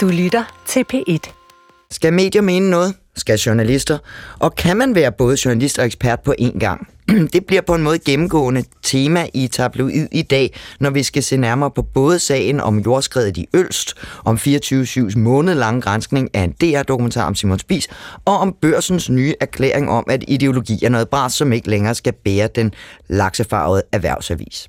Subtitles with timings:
[0.00, 1.32] Du lytter til P1.
[1.90, 2.94] Skal medier mene noget?
[3.16, 3.98] Skal journalister?
[4.38, 6.88] Og kan man være både journalist og ekspert på én gang?
[7.32, 11.36] Det bliver på en måde gennemgående tema i tabloid i dag, når vi skal se
[11.36, 17.26] nærmere på både sagen om jordskredet i Ølst, om 24-7's månedlange granskning af en DR-dokumentar
[17.26, 17.88] om Simon Spis,
[18.24, 22.12] og om børsens nye erklæring om, at ideologi er noget bras, som ikke længere skal
[22.12, 22.72] bære den
[23.08, 24.68] laksefarvede erhvervsavis.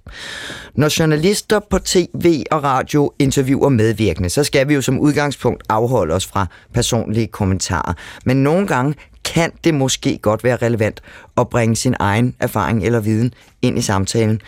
[0.76, 6.14] Når journalister på tv og radio interviewer medvirkende, så skal vi jo som udgangspunkt afholde
[6.14, 7.94] os fra personlige kommentarer.
[8.26, 11.02] Men nogle gange kan det måske godt være relevant
[11.38, 14.42] at bringe sin egen erfaring eller viden ind i samtalen.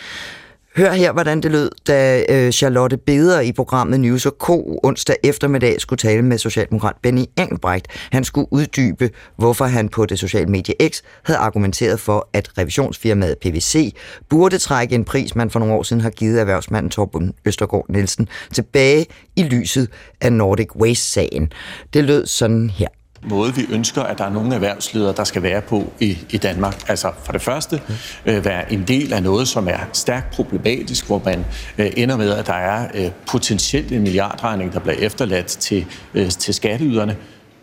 [0.77, 4.49] Hør her, hvordan det lød, da øh, Charlotte Beder i programmet News K
[4.83, 7.87] onsdag eftermiddag skulle tale med Socialdemokrat Benny Engelbrecht.
[8.11, 13.37] Han skulle uddybe, hvorfor han på det sociale medie X havde argumenteret for, at revisionsfirmaet
[13.37, 13.95] PVC
[14.29, 18.27] burde trække en pris, man for nogle år siden har givet erhvervsmanden Torben Østergaard Nielsen
[18.53, 19.89] tilbage i lyset
[20.21, 21.51] af Nordic Waste-sagen.
[21.93, 22.87] Det lød sådan her
[23.29, 26.89] måde, vi ønsker, at der er nogle erhvervsledere, der skal være på i, i Danmark.
[26.89, 27.81] Altså for det første
[28.25, 31.45] øh, være en del af noget, som er stærkt problematisk, hvor man
[31.77, 36.30] øh, ender med, at der er øh, potentielt en milliardregning, der bliver efterladt til, øh,
[36.30, 37.15] til skatteyderne,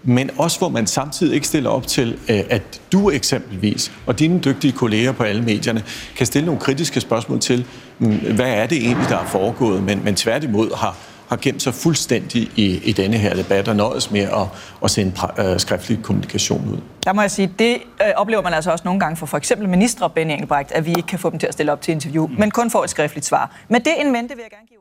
[0.03, 4.41] men også hvor man samtidig ikke stiller op til, øh, at du eksempelvis og dine
[4.41, 5.83] dygtige kolleger på alle medierne
[6.17, 7.67] kan stille nogle kritiske spørgsmål til,
[7.99, 10.97] mm, hvad er det egentlig, der er foregået, men, men tværtimod har
[11.31, 14.47] har gemt sig fuldstændig i, i denne her debat og nøjes med at,
[14.85, 16.79] at sende øh, skriftlig kommunikation ud.
[17.05, 19.69] Der må jeg sige, det øh, oplever man altså også nogle gange for for eksempel
[19.69, 22.27] ministre Benny Engelbrecht, at vi ikke kan få dem til at stille op til interview,
[22.27, 22.35] mm.
[22.39, 23.57] men kun får et skriftligt svar.
[23.69, 24.81] Men det en mente vil jeg gerne give.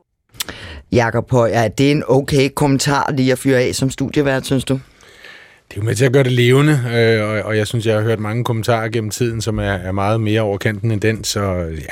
[0.92, 4.80] Jakob Høj, er det en okay kommentar lige at fyre af som studievært, synes du?
[5.70, 7.94] Det er jo med til at gøre det levende, øh, og, og jeg synes, jeg
[7.94, 11.40] har hørt mange kommentarer gennem tiden, som er, er meget mere overkanten end den, så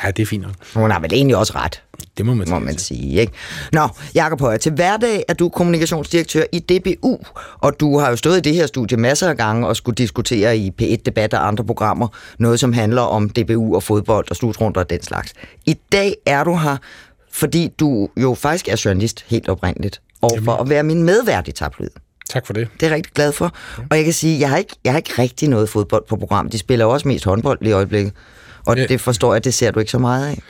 [0.05, 0.53] ja, det er fint nok.
[0.75, 1.83] Hun har vel egentlig også ret.
[2.17, 3.21] Det må man, må man sige.
[3.21, 3.33] Ikke?
[3.73, 7.19] Nå, Jakob Højer, til hverdag er du kommunikationsdirektør i DBU,
[7.59, 10.59] og du har jo stået i det her studie masser af gange og skulle diskutere
[10.59, 14.91] i P1-debat og andre programmer noget, som handler om DBU og fodbold og slutrunder og
[14.91, 15.33] den slags.
[15.67, 16.77] I dag er du her,
[17.33, 20.45] fordi du jo faktisk er journalist helt oprindeligt, og Jamen.
[20.45, 21.91] for at være min medvært i tabloid.
[22.29, 22.69] Tak for det.
[22.75, 23.45] Det er jeg rigtig glad for.
[23.79, 23.83] Ja.
[23.91, 26.53] Og jeg kan sige, jeg har, ikke, jeg har ikke rigtig noget fodbold på programmet.
[26.53, 28.13] De spiller også mest håndbold i øjeblikket.
[28.67, 28.87] Og ja.
[28.87, 30.43] det forstår jeg, det ser du ikke så meget af.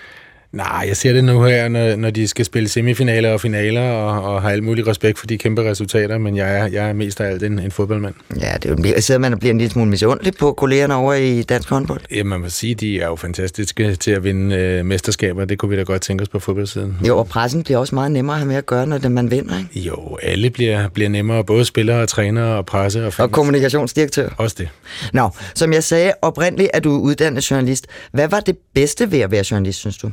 [0.53, 4.35] Nej, jeg ser det nu her, når, når de skal spille semifinaler og finaler, og,
[4.35, 7.21] og har alt mulig respekt for de kæmpe resultater, men jeg er, jeg er mest
[7.21, 8.15] af alt en, en fodboldmand.
[8.41, 11.15] Ja, det er jo, sidder man og bliver en lille smule misundelig på kollegerne over
[11.15, 12.01] i dansk håndbold.
[12.15, 15.45] Ja, man må sige, de er jo fantastiske til at vinde øh, mesterskaber.
[15.45, 16.97] Det kunne vi da godt tænke os på fodboldsiden.
[17.09, 19.31] Jo, og pressen bliver også meget nemmere at have med at gøre, når det, man
[19.31, 19.81] vinder, ikke?
[19.81, 23.07] Jo, alle bliver, bliver nemmere, både spillere og trænere og presse.
[23.07, 24.29] Og, og kommunikationsdirektør.
[24.37, 24.69] Også det.
[25.13, 27.87] Nå, som jeg sagde, oprindeligt er du uddannet journalist.
[28.13, 30.11] Hvad var det bedste ved at være journalist, synes du?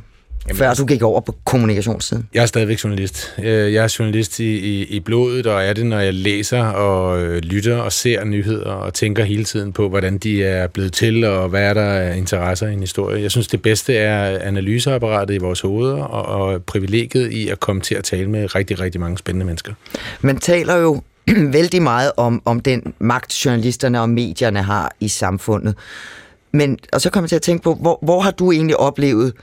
[0.47, 2.29] Jamen, før du gik over på kommunikationssiden?
[2.33, 3.33] Jeg er stadigvæk journalist.
[3.39, 7.21] Øh, jeg er journalist i, i, i blodet, og er det, når jeg læser og
[7.21, 11.23] øh, lytter og ser nyheder og tænker hele tiden på, hvordan de er blevet til,
[11.23, 13.21] og hvad er der af interesser i en historie.
[13.21, 17.81] Jeg synes, det bedste er analyseapparatet i vores hoveder, og, og privilegiet i at komme
[17.81, 19.73] til at tale med rigtig, rigtig mange spændende mennesker.
[20.21, 21.01] Man taler jo
[21.57, 25.75] vældig meget om, om den magt, journalisterne og medierne har i samfundet.
[26.51, 29.33] Men, og så kommer jeg til at tænke på, hvor, hvor har du egentlig oplevet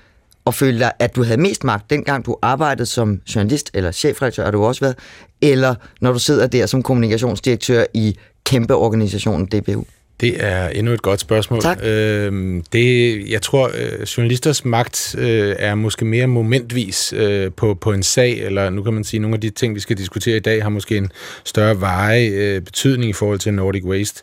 [0.45, 4.45] og følte dig, at du havde mest magt, dengang du arbejdede som journalist, eller chefredaktør
[4.45, 4.99] har du også været,
[5.41, 9.85] eller når du sidder der som kommunikationsdirektør i kæmpe organisationen DBU?
[10.23, 11.61] Det er endnu et godt spørgsmål.
[11.61, 11.79] Tak.
[11.85, 17.93] Øh, det, jeg tror, øh, journalisters magt øh, er måske mere momentvis øh, på, på
[17.93, 20.41] en sag, eller nu kan man sige, nogle af de ting, vi skal diskutere i
[20.41, 21.11] dag, har måske en
[21.45, 24.23] større veje øh, betydning i forhold til Nordic Waste.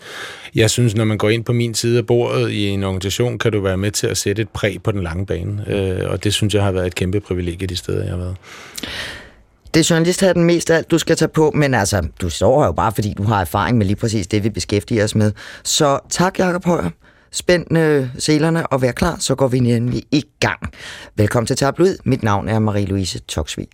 [0.55, 3.51] Jeg synes, når man går ind på min side af bordet i en organisation, kan
[3.51, 6.33] du være med til at sætte et præg på den lange bane, øh, og det
[6.33, 8.35] synes jeg har været et kæmpe privilegie de steder, jeg har været.
[9.73, 12.29] Det er journalist her den mest af alt, du skal tage på, men altså, du
[12.29, 15.15] står her jo bare, fordi du har erfaring med lige præcis det, vi beskæftiger os
[15.15, 15.31] med.
[15.63, 16.89] Så tak, Jakob Højer.
[17.31, 20.59] Spænd øh, selerne og vær klar, så går vi nemlig i gang.
[21.15, 21.97] Velkommen til Tabloid.
[22.03, 23.67] Mit navn er Marie-Louise Toksvig.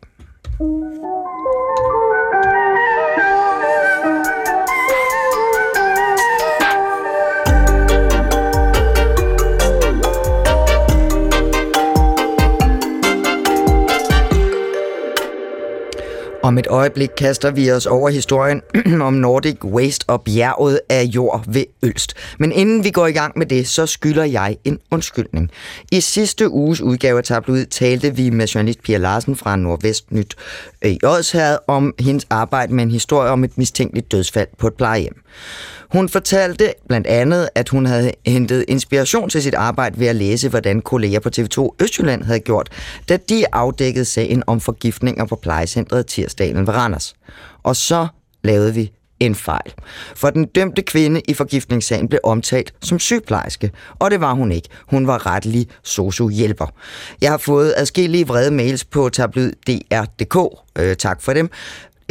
[16.46, 18.62] Om et øjeblik kaster vi os over historien
[19.08, 22.14] om Nordic Waste og bjerget af jord ved Ølst.
[22.40, 25.52] Men inden vi går i gang med det, så skylder jeg en undskyldning.
[25.92, 30.36] I sidste uges udgave af Tabloid talte vi med journalist Pia Larsen fra Nordvest Nyt
[30.82, 34.74] øh, i Odsherred om hendes arbejde med en historie om et mistænkeligt dødsfald på et
[34.74, 35.25] plejehjem.
[35.92, 40.50] Hun fortalte blandt andet, at hun havde hentet inspiration til sit arbejde ved at læse,
[40.50, 42.70] hvordan kolleger på TV2 Østjylland havde gjort,
[43.10, 47.14] da de afdækkede sagen om forgiftninger på plejecentret Tirsdalen ved Randers.
[47.64, 48.08] Og så
[48.44, 49.74] lavede vi en fejl.
[50.16, 54.70] For den dømte kvinde i forgiftningssagen blev omtalt som sygeplejerske, og det var hun ikke.
[54.88, 56.68] Hun var rettelig sosu-hjælper.
[57.22, 60.38] Jeg har fået adskillige vrede mails på tabloid.dr.dk.
[60.80, 61.50] Øh, tak for dem.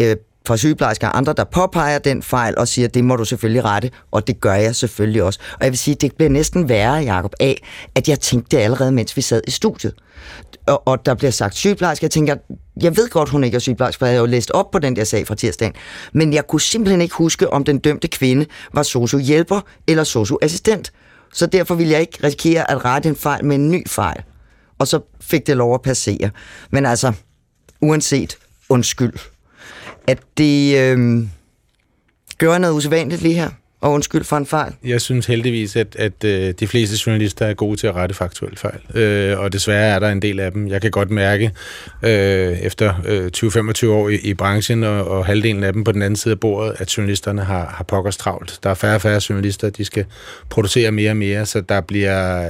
[0.00, 3.64] Øh, fra sygeplejersker og andre, der påpeger den fejl og siger, det må du selvfølgelig
[3.64, 5.40] rette, og det gør jeg selvfølgelig også.
[5.52, 7.62] Og jeg vil sige, det bliver næsten værre, Jacob, af,
[7.94, 9.94] at jeg tænkte det allerede, mens vi sad i studiet.
[10.66, 12.36] Og, og der bliver sagt sygeplejerske, jeg tænker,
[12.82, 14.96] jeg ved godt, hun ikke er sygeplejerske, for jeg har jo læst op på den
[14.96, 15.74] der sag fra tirsdagen,
[16.12, 20.92] men jeg kunne simpelthen ikke huske, om den dømte kvinde var sosu-hjælper eller sosu-assistent.
[21.32, 24.22] Så derfor ville jeg ikke risikere at rette en fejl med en ny fejl.
[24.78, 26.30] Og så fik det lov at passere.
[26.70, 27.12] Men altså,
[27.80, 28.36] uanset,
[28.68, 29.33] undskyld
[30.06, 31.22] at det øh,
[32.38, 34.72] gør noget usædvanligt lige her, og undskyld for en fejl.
[34.84, 38.56] Jeg synes heldigvis, at, at øh, de fleste journalister er gode til at rette faktuelle
[38.56, 40.68] fejl, øh, og desværre er der en del af dem.
[40.68, 41.50] Jeg kan godt mærke,
[42.02, 46.02] øh, efter øh, 20-25 år i, i branchen, og, og halvdelen af dem på den
[46.02, 48.58] anden side af bordet, at journalisterne har, har pokkers travlt.
[48.62, 50.04] Der er færre og færre journalister, de skal
[50.50, 52.48] producere mere og mere, så der bliver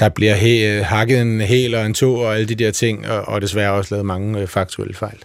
[0.00, 3.28] der bliver he, hakket en hel og en to og alle de der ting, og,
[3.28, 5.18] og desværre også lavet mange øh, faktuelle fejl.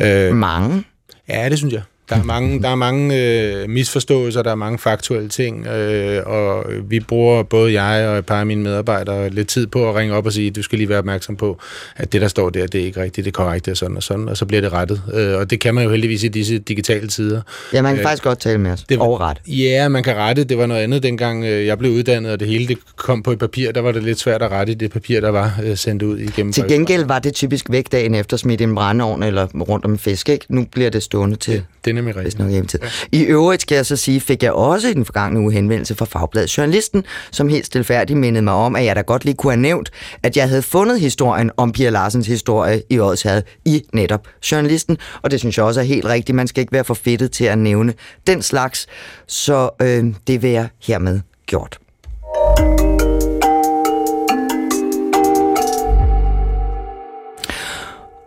[0.00, 0.84] Øh, mange?
[1.28, 1.82] Ja, det synes jeg.
[2.10, 6.64] Der er mange, der er mange øh, misforståelser, der er mange faktuelle ting, øh, og
[6.82, 10.14] vi bruger, både jeg og et par af mine medarbejdere, lidt tid på at ringe
[10.14, 11.58] op og sige, du skal lige være opmærksom på,
[11.96, 13.96] at det, der står der, det er ikke rigtigt, det er korrekt, det er sådan
[13.96, 15.02] og sådan, og så bliver det rettet.
[15.14, 17.40] Øh, og det kan man jo heldigvis i disse digitale tider.
[17.72, 18.82] Ja, man kan øh, faktisk godt tale med os.
[18.82, 19.38] Det, Overret.
[19.46, 20.44] Ja, man kan rette.
[20.44, 23.32] Det var noget andet, dengang øh, jeg blev uddannet, og det hele det kom på
[23.32, 23.72] et papir.
[23.72, 26.18] Der var det lidt svært at rette i det papir, der var øh, sendt ud
[26.18, 26.52] igennem.
[26.52, 29.92] Til gengæld var det typisk væk dagen efter smidt i en brændeovn eller rundt om
[29.92, 30.46] en fisk, ikke?
[30.48, 31.54] Nu bliver det stående til...
[31.54, 32.38] Ja det er nemlig rigtigt.
[32.38, 32.78] Nok hjemtid.
[32.82, 32.88] Ja.
[33.12, 36.04] I øvrigt skal jeg så sige, fik jeg også i den forgangne uge henvendelse fra
[36.04, 39.60] Fagbladet Journalisten, som helt stilfærdigt mindede mig om, at jeg da godt lige kunne have
[39.60, 39.90] nævnt,
[40.22, 45.30] at jeg havde fundet historien om Pia Larsens historie i Odsherred i netop Journalisten, og
[45.30, 46.36] det synes jeg også er helt rigtigt.
[46.36, 47.94] Man skal ikke være for fedtet til at nævne
[48.26, 48.86] den slags,
[49.26, 51.78] så øh, det vil jeg hermed gjort.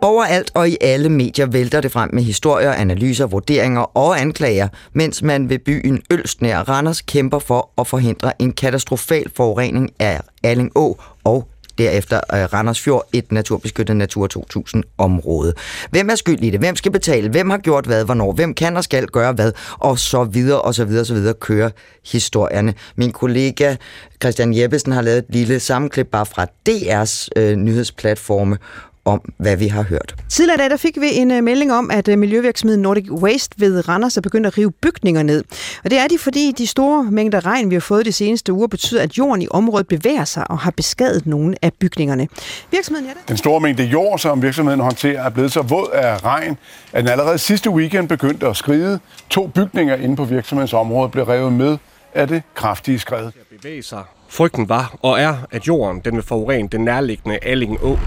[0.04, 5.22] Overalt og i alle medier vælter det frem med historier, analyser, vurderinger og anklager, mens
[5.22, 10.72] man ved byen Ølst nær Randers kæmper for at forhindre en katastrofal forurening af Alling
[10.74, 11.48] Å og
[11.78, 15.52] derefter øh, Randers Fjord, et naturbeskyttet Natur 2000-område.
[15.90, 16.60] Hvem er skyld i det?
[16.60, 17.28] Hvem skal betale?
[17.28, 18.32] Hvem har gjort hvad, hvornår?
[18.32, 19.52] Hvem kan og skal gøre hvad?
[19.78, 21.70] Og så videre, og så videre, og så videre kører
[22.12, 22.74] historierne.
[22.96, 23.76] Min kollega
[24.22, 28.58] Christian Jeppesen har lavet et lille sammenklip bare fra DR's øh, nyhedsplatforme,
[29.04, 30.14] om, hvad vi har hørt.
[30.28, 33.88] Tidligere dag der fik vi en uh, melding om, at uh, Miljøvirksomheden Nordic Waste ved
[33.88, 35.44] Randers er begyndt at rive bygninger ned.
[35.84, 38.66] Og det er de, fordi de store mængder regn, vi har fået de seneste uger,
[38.66, 42.28] betyder, at jorden i området bevæger sig og har beskadet nogle af bygningerne.
[42.70, 43.28] Virksomheden er det.
[43.28, 46.56] Den store mængde jord, som virksomheden håndterer, er blevet så våd af regn,
[46.92, 49.00] at den allerede sidste weekend begyndte at skride.
[49.30, 51.76] To bygninger inde på virksomhedens område blev revet med
[52.14, 53.30] af det kraftige skred.
[53.62, 54.02] Bevæge sig.
[54.28, 57.98] Frygten var og er, at jorden den vil forurene den nærliggende Alling Å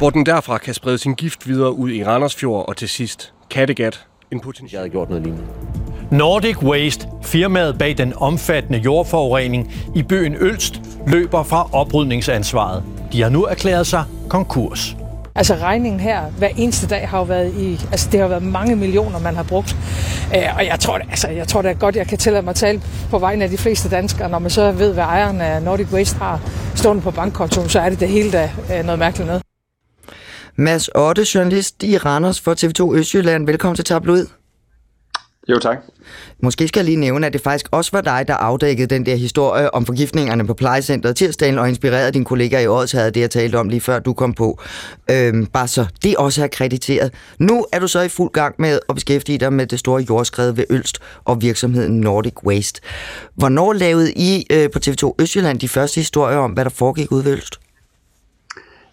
[0.00, 4.06] hvor den derfra kan sprede sin gift videre ud i Randersfjord og til sidst Kattegat,
[4.32, 4.72] en potentiale.
[4.72, 5.46] Jeg havde gjort noget lignende.
[6.10, 12.82] Nordic Waste, firmaet bag den omfattende jordforurening i byen Ølst, løber fra oprydningsansvaret.
[13.12, 14.96] De har nu erklæret sig konkurs.
[15.34, 18.76] Altså regningen her hver eneste dag har jo været i, altså det har været mange
[18.76, 19.76] millioner, man har brugt.
[20.36, 22.56] Øh, og jeg tror, altså, jeg tror det er godt, jeg kan tillade mig at
[22.56, 24.28] tale på vegne af de fleste danskere.
[24.28, 26.40] Når man så ved, hvad ejeren af Nordic Waste har
[26.74, 29.42] stående på bankkontoen, så er det det hele da øh, noget mærkeligt noget.
[30.60, 33.46] Mads Otte, journalist i Randers for TV2 Østjylland.
[33.46, 34.26] Velkommen til Tabloid.
[35.48, 35.78] Jo, tak.
[36.42, 39.14] Måske skal jeg lige nævne, at det faktisk også var dig, der afdækkede den der
[39.14, 43.30] historie om forgiftningerne på plejecentret tirsdagen, og inspirerede din kollega i året, havde det, jeg
[43.30, 44.60] talte om lige før du kom på.
[45.10, 47.14] Øhm, bare så det også er krediteret.
[47.38, 50.52] Nu er du så i fuld gang med at beskæftige dig med det store jordskred
[50.52, 52.80] ved Ølst og virksomheden Nordic Waste.
[53.34, 57.24] Hvornår lavede I øh, på TV2 Østjylland de første historier om, hvad der foregik ude
[57.24, 57.60] ved Ølst?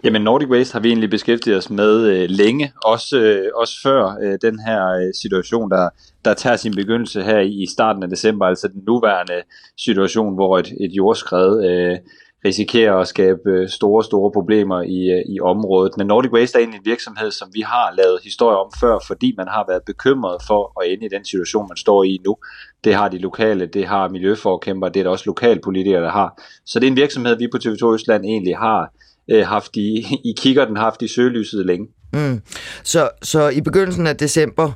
[0.07, 4.17] Jamen Nordic Waste har vi egentlig beskæftiget os med øh, længe, også, øh, også før
[4.23, 5.89] øh, den her øh, situation, der,
[6.25, 9.41] der tager sin begyndelse her i, i starten af december, altså den nuværende
[9.77, 11.97] situation, hvor et, et jordskred øh,
[12.45, 15.97] risikerer at skabe øh, store, store problemer i, øh, i området.
[15.97, 19.33] Men Nordic Waste er egentlig en virksomhed, som vi har lavet historier om før, fordi
[19.37, 22.37] man har været bekymret for at ende i den situation, man står i nu.
[22.83, 26.41] Det har de lokale, det har miljøforkæmper, det er der også lokalpolitikere, der har.
[26.65, 28.93] Så det er en virksomhed, vi på TV2 Østland egentlig har
[29.31, 31.87] øh, haft i, i kikkerten, haft i søgelyset længe.
[32.13, 32.41] Mm.
[32.83, 34.71] Så, så i begyndelsen af december,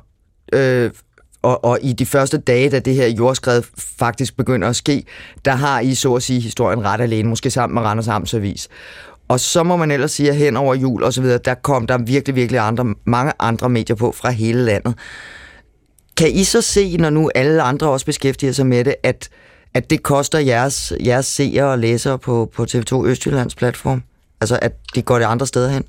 [0.54, 0.92] øh,
[1.42, 5.04] og, og i de første dage, da det her jordskred faktisk begynder at ske,
[5.46, 8.70] der har I så at sige historien ret alene, måske sammen med Randers Amtsavis.
[9.28, 11.88] Og så må man ellers sige, at hen over jul og så videre, der kom
[11.88, 14.96] der virkelig, virkelig andre, mange andre medier på fra hele landet.
[16.18, 19.30] kan I så se, når nu alle andre også beskæftiger sig med det, at,
[19.74, 24.04] at det koster jeres, jeres seere og læsere på, på TV2 Østjyllands platform?
[24.42, 25.86] Altså, at de går det andre steder hen?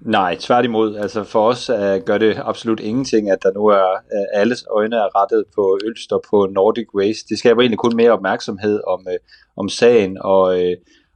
[0.00, 0.96] Nej, tværtimod.
[0.96, 4.96] Altså for os uh, gør det absolut ingenting, at der nu er uh, alles øjne
[4.96, 7.28] er rettet på Ølst og på Nordic Waste.
[7.28, 9.14] Det skaber egentlig kun mere opmærksomhed om, uh,
[9.56, 10.72] om sagen, og, uh,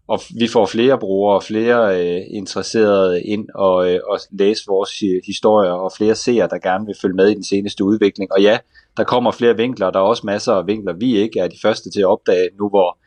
[0.08, 4.90] og vi får flere brugere og flere uh, interesserede ind og, uh, og læse vores
[5.26, 8.32] historier, og flere seere, der gerne vil følge med i den seneste udvikling.
[8.32, 8.58] Og ja,
[8.96, 11.90] der kommer flere vinkler, der er også masser af vinkler, vi ikke er de første
[11.90, 12.98] til at opdage nu, hvor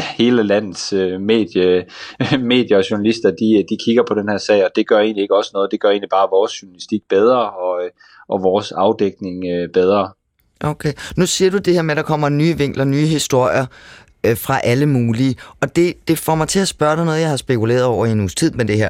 [0.00, 1.84] hele landets øh, medie,
[2.52, 5.22] medier og journalister, de, øh, de kigger på den her sag, og det gør egentlig
[5.22, 5.70] ikke også noget.
[5.70, 7.90] Det gør egentlig bare vores journalistik bedre, og, øh,
[8.28, 10.12] og vores afdækning øh, bedre.
[10.60, 10.92] Okay.
[11.16, 13.66] Nu siger du det her med, at der kommer nye vinkler, nye historier
[14.24, 17.28] øh, fra alle mulige, og det, det får mig til at spørge dig noget, jeg
[17.28, 18.88] har spekuleret over i en uges tid med det her.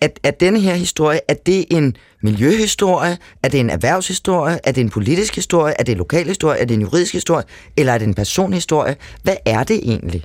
[0.00, 3.18] At, at denne her historie, er det en miljøhistorie?
[3.42, 4.58] Er det en erhvervshistorie?
[4.64, 5.74] Er det en politisk historie?
[5.78, 6.58] Er det en lokal historie?
[6.58, 7.44] Er det en juridisk historie?
[7.76, 8.96] Eller er det en personhistorie?
[9.22, 10.24] Hvad er det egentlig?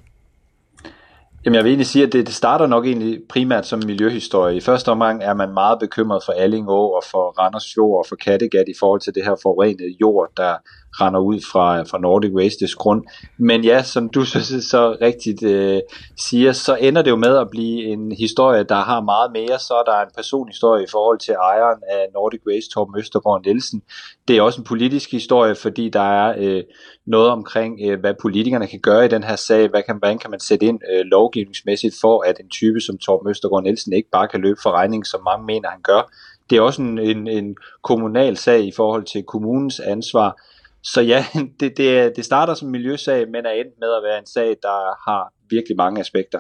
[1.45, 4.57] Jamen jeg vil egentlig sige, at det, det starter nok egentlig primært som miljøhistorie.
[4.57, 8.15] I første omgang er man meget bekymret for Allingå og for Randers Fjord og for
[8.15, 10.55] Kattegat i forhold til det her forurenede jord, der
[10.91, 13.03] render ud fra, fra Nordic Wastes grund.
[13.37, 15.79] Men ja, som du så, så rigtigt øh,
[16.17, 19.59] siger, så ender det jo med at blive en historie, der har meget mere.
[19.59, 23.81] Så er der en personhistorie i forhold til ejeren af Nordic Waste, Torben Østergaard Nielsen.
[24.27, 26.63] Det er også en politisk historie, fordi der er øh,
[27.05, 29.67] noget omkring, øh, hvad politikerne kan gøre i den her sag.
[29.67, 33.29] Hvad kan, hvordan kan man sætte ind øh, lovgivningsmæssigt for, at en type som Torben
[33.29, 36.11] Østergaard Nielsen ikke bare kan løbe for regning, som mange mener, han gør.
[36.49, 40.41] Det er også en, en, en kommunal sag i forhold til kommunens ansvar.
[40.83, 41.25] Så ja,
[41.59, 45.09] det, det, det starter som miljøsag, men er endt med at være en sag, der
[45.09, 46.39] har virkelig mange aspekter.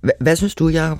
[0.00, 0.98] Hvad, hvad synes du, Jacob?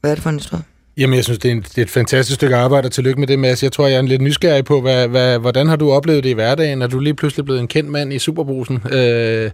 [0.00, 0.64] Hvad er det for en historie?
[0.96, 3.28] Jamen, jeg synes, det er, en, det er et fantastisk stykke arbejde, og tillykke med
[3.28, 3.62] det, Mads.
[3.62, 6.32] Jeg tror, jeg er lidt nysgerrig på, hvad, hvad, hvordan har du oplevet det i
[6.32, 6.82] hverdagen?
[6.82, 8.82] Er du lige pludselig blevet en kendt mand i Superbrusen?
[8.92, 9.50] Øh,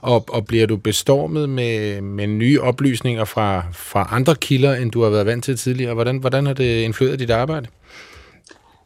[0.00, 5.02] og, og bliver du bestormet med, med nye oplysninger fra, fra andre kilder, end du
[5.02, 5.94] har været vant til tidligere?
[5.94, 7.66] Hvordan, hvordan har det influeret dit arbejde?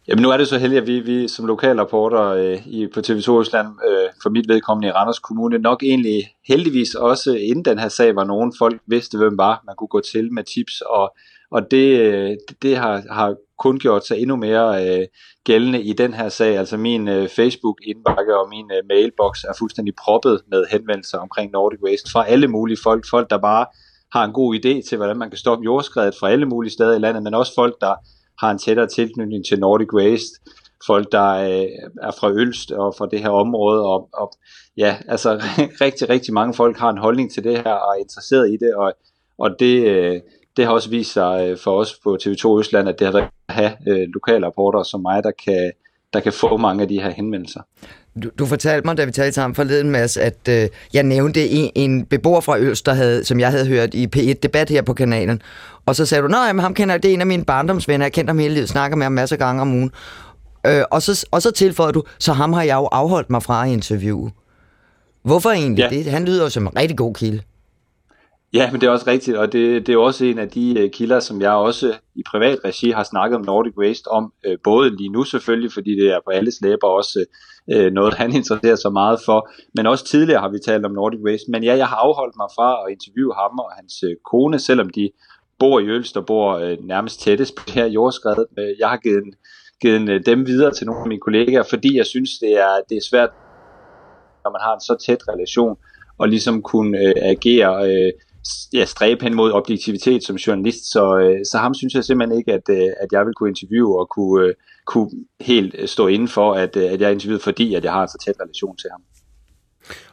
[0.09, 3.41] Jamen nu er det så heldigt, at vi, vi som lokalrapporter øh, i, på TV2
[3.41, 7.89] Østland, øh, for mit vedkommende i Randers Kommune, nok egentlig heldigvis også inden den her
[7.89, 11.17] sag var nogen folk vidste, hvem var, man kunne gå til med tips, og,
[11.51, 15.07] og det, øh, det, det har, har kun gjort sig endnu mere øh,
[15.45, 16.59] gældende i den her sag.
[16.59, 21.81] Altså min øh, Facebook-indbakke og min øh, mailbox er fuldstændig proppet med henvendelser omkring Nordic
[21.87, 23.05] Waste fra alle mulige folk.
[23.11, 23.67] Folk, der bare
[24.13, 26.99] har en god idé til, hvordan man kan stoppe jordskredet fra alle mulige steder i
[26.99, 27.95] landet, men også folk, der
[28.41, 30.41] har en tættere tilknytning til Nordic Waste,
[30.87, 31.69] folk, der øh,
[32.03, 34.33] er fra Ølst og fra det her område, og, og
[34.77, 35.43] ja, altså
[35.85, 38.75] rigtig, rigtig mange folk har en holdning til det her og er interesseret i det,
[38.75, 38.93] og,
[39.39, 40.21] og det, øh,
[40.57, 43.31] det har også vist sig øh, for os på TV2 Østland, at det har været
[43.49, 45.73] at have øh, lokale rapporter som mig, der kan,
[46.13, 47.61] der kan få mange af de her henvendelser.
[48.23, 51.71] Du, du fortalte mig, da vi talte sammen forleden, Mads, at øh, jeg nævnte en,
[51.75, 55.43] en beboer fra Ølst, der havde, som jeg havde hørt i P1-debat her på kanalen.
[55.87, 58.13] Og så sagde du, nej, men ham kender, det er en af mine barndomsvenner, jeg
[58.13, 59.91] kender ham hele livet, snakker med ham masser af gange om ugen.
[60.67, 63.67] Øh, og, så, og så tilføjede du, så ham har jeg jo afholdt mig fra
[63.67, 64.31] at interviewe.
[65.23, 65.97] Hvorfor egentlig ja.
[65.97, 66.07] det?
[66.07, 67.43] Han lyder jo som en rigtig god kilde.
[68.53, 70.91] Ja, men det er også rigtigt, og det, det er også en af de øh,
[70.91, 74.97] kilder, som jeg også i privat regi har snakket om Nordic Waste om, øh, både
[74.97, 77.25] lige nu selvfølgelig, fordi det er på alles læber også
[77.73, 81.21] øh, noget, han interesserer sig meget for, men også tidligere har vi talt om Nordic
[81.27, 81.51] Waste.
[81.51, 85.11] Men ja, jeg har afholdt mig fra at interviewe ham og hans kone, selvom de
[85.59, 88.45] bor i Ølst og bor nærmest tættest på det her jordskred.
[88.79, 89.25] Jeg har givet,
[89.83, 93.09] givet dem videre til nogle af mine kollegaer, fordi jeg synes, det er, det er
[93.11, 93.31] svært,
[94.45, 95.77] når man har en så tæt relation,
[96.19, 96.99] og ligesom kunne
[97.35, 98.13] agere øh,
[98.73, 102.53] ja, stræbe hen mod objektivitet som journalist, så, øh, så ham synes jeg simpelthen ikke,
[102.53, 104.55] at, øh, at jeg vil kunne interviewe og kunne, øh,
[104.87, 107.93] kunne helt øh, stå inden for, at, øh, at jeg er interviewet, fordi at jeg
[107.93, 109.03] har en så tæt relation til ham.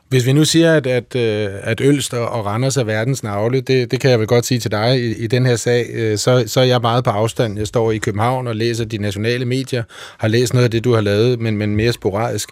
[0.09, 3.91] Hvis vi nu siger, at, at, øh, at Ølst og Randers er verdens navle, det,
[3.91, 6.43] det kan jeg vel godt sige til dig i, i den her sag, øh, så,
[6.47, 7.57] så er jeg meget på afstand.
[7.57, 9.83] Jeg står i København og læser de nationale medier,
[10.17, 12.49] har læst noget af det, du har lavet, men, men mere sporadisk.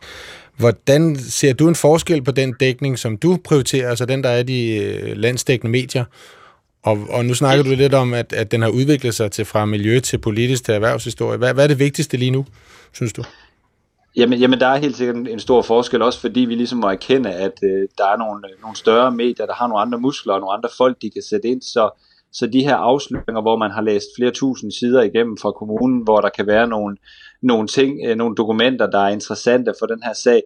[0.57, 4.43] Hvordan ser du en forskel på den dækning, som du prioriterer, altså den, der er
[4.43, 6.05] de øh, landsdækkende medier?
[6.83, 9.65] Og, og nu snakker du lidt om, at, at den har udviklet sig til fra
[9.65, 11.37] miljø til politisk til erhvervshistorie.
[11.37, 12.45] Hvad, hvad er det vigtigste lige nu,
[12.93, 13.23] synes du?
[14.15, 16.87] Jamen, jamen der er helt sikkert en, en stor forskel, også fordi vi ligesom må
[16.87, 20.33] erkende, at øh, der er nogle, øh, nogle større medier, der har nogle andre muskler
[20.33, 21.61] og nogle andre folk, de kan sætte ind.
[21.61, 21.89] Så,
[22.33, 26.21] så de her afsløringer, hvor man har læst flere tusind sider igennem fra kommunen, hvor
[26.21, 26.97] der kan være nogle,
[27.43, 30.41] nogle ting, øh, nogle dokumenter, der er interessante for den her sag,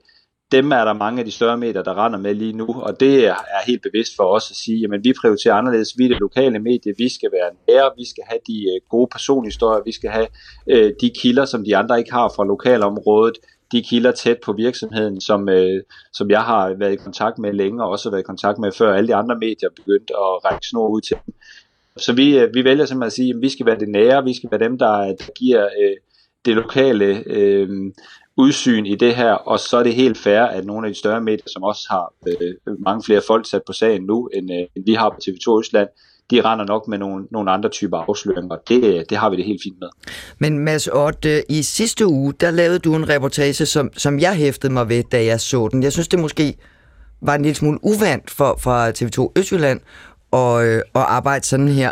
[0.52, 3.26] dem er der mange af de større medier, der render med lige nu, og det
[3.26, 6.20] er, er helt bevidst for os at sige, jamen vi prioriterer anderledes, vi er det
[6.20, 10.10] lokale medie, vi skal være nære, vi skal have de øh, gode personhistorier, vi skal
[10.10, 10.28] have
[10.70, 13.38] øh, de kilder, som de andre ikke har fra lokalområdet,
[13.72, 17.84] de kilder tæt på virksomheden, som, øh, som jeg har været i kontakt med længe,
[17.84, 20.88] og også været i kontakt med før alle de andre medier begyndte at række snor
[20.90, 21.34] ud til dem.
[21.98, 24.34] Så vi, øh, vi vælger simpelthen at sige, at vi skal være det nære, vi
[24.34, 25.96] skal være dem, der, der giver øh,
[26.46, 27.70] det lokale øh,
[28.38, 31.22] udsyn i det her, og så er det helt fair, at nogle af de større
[31.22, 34.86] medier, som også har øh, mange flere folk sat på sagen nu, end, øh, end
[34.86, 35.88] vi har på TV2 Østland,
[36.32, 38.56] de render nok med nogle, nogle andre typer afsløringer.
[38.68, 39.88] Det, øh, det har vi det helt fint med.
[40.40, 44.36] Men Mads Ott, øh, i sidste uge, der lavede du en reportage, som, som jeg
[44.36, 45.84] hæftede mig ved, da jeg så den.
[45.84, 46.58] Jeg synes, det måske
[47.22, 49.80] var en lille smule uvandt for, for TV2 Østjylland
[50.34, 51.92] at, øh, at arbejde sådan her.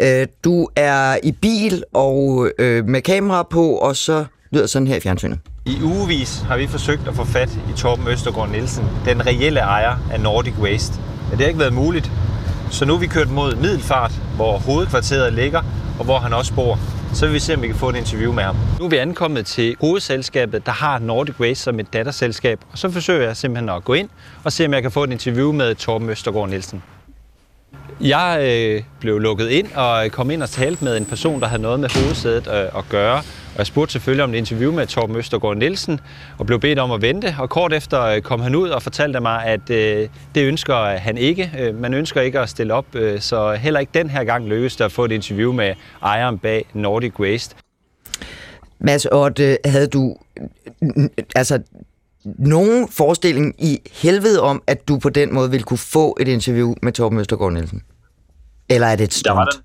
[0.00, 4.96] Øh, du er i bil og øh, med kamera på, og så lyder sådan her
[4.96, 5.38] i fjernsynet.
[5.66, 9.96] I ugevis har vi forsøgt at få fat i Torben Østergaard Nielsen, den reelle ejer
[10.12, 11.00] af Nordic Waste.
[11.28, 12.10] Men det har ikke været muligt,
[12.70, 15.62] så nu er vi kørt mod Middelfart, hvor hovedkvarteret ligger,
[15.98, 16.78] og hvor han også bor.
[17.14, 18.56] Så vil vi se, om vi kan få et interview med ham.
[18.78, 22.58] Nu er vi ankommet til hovedselskabet, der har Nordic Waste som et datterselskab.
[22.72, 24.08] Og så forsøger jeg simpelthen at gå ind
[24.44, 26.82] og se, om jeg kan få et interview med Torben Østergaard Nielsen.
[28.00, 31.62] Jeg øh, blev lukket ind og kom ind og talte med en person, der havde
[31.62, 33.16] noget med hovedsædet øh, at gøre.
[33.18, 36.00] Og jeg spurgte selvfølgelig om et interview med Torben Østergaard Nielsen,
[36.38, 37.36] og blev bedt om at vente.
[37.38, 41.18] Og kort efter øh, kom han ud og fortalte mig, at øh, det ønsker han
[41.18, 41.50] ikke.
[41.58, 44.76] Øh, man ønsker ikke at stille op, øh, så heller ikke den her gang lykkedes
[44.76, 47.56] det at få et interview med ejeren bag Nordic Waste.
[48.78, 50.16] Mads Ott, havde du
[51.36, 51.62] altså
[52.24, 56.74] nogen forestilling i helvede om, at du på den måde ville kunne få et interview
[56.82, 57.82] med Torben Østergaard Nielsen?
[58.68, 59.26] Eller er det et stunt?
[59.26, 59.60] Der var, der,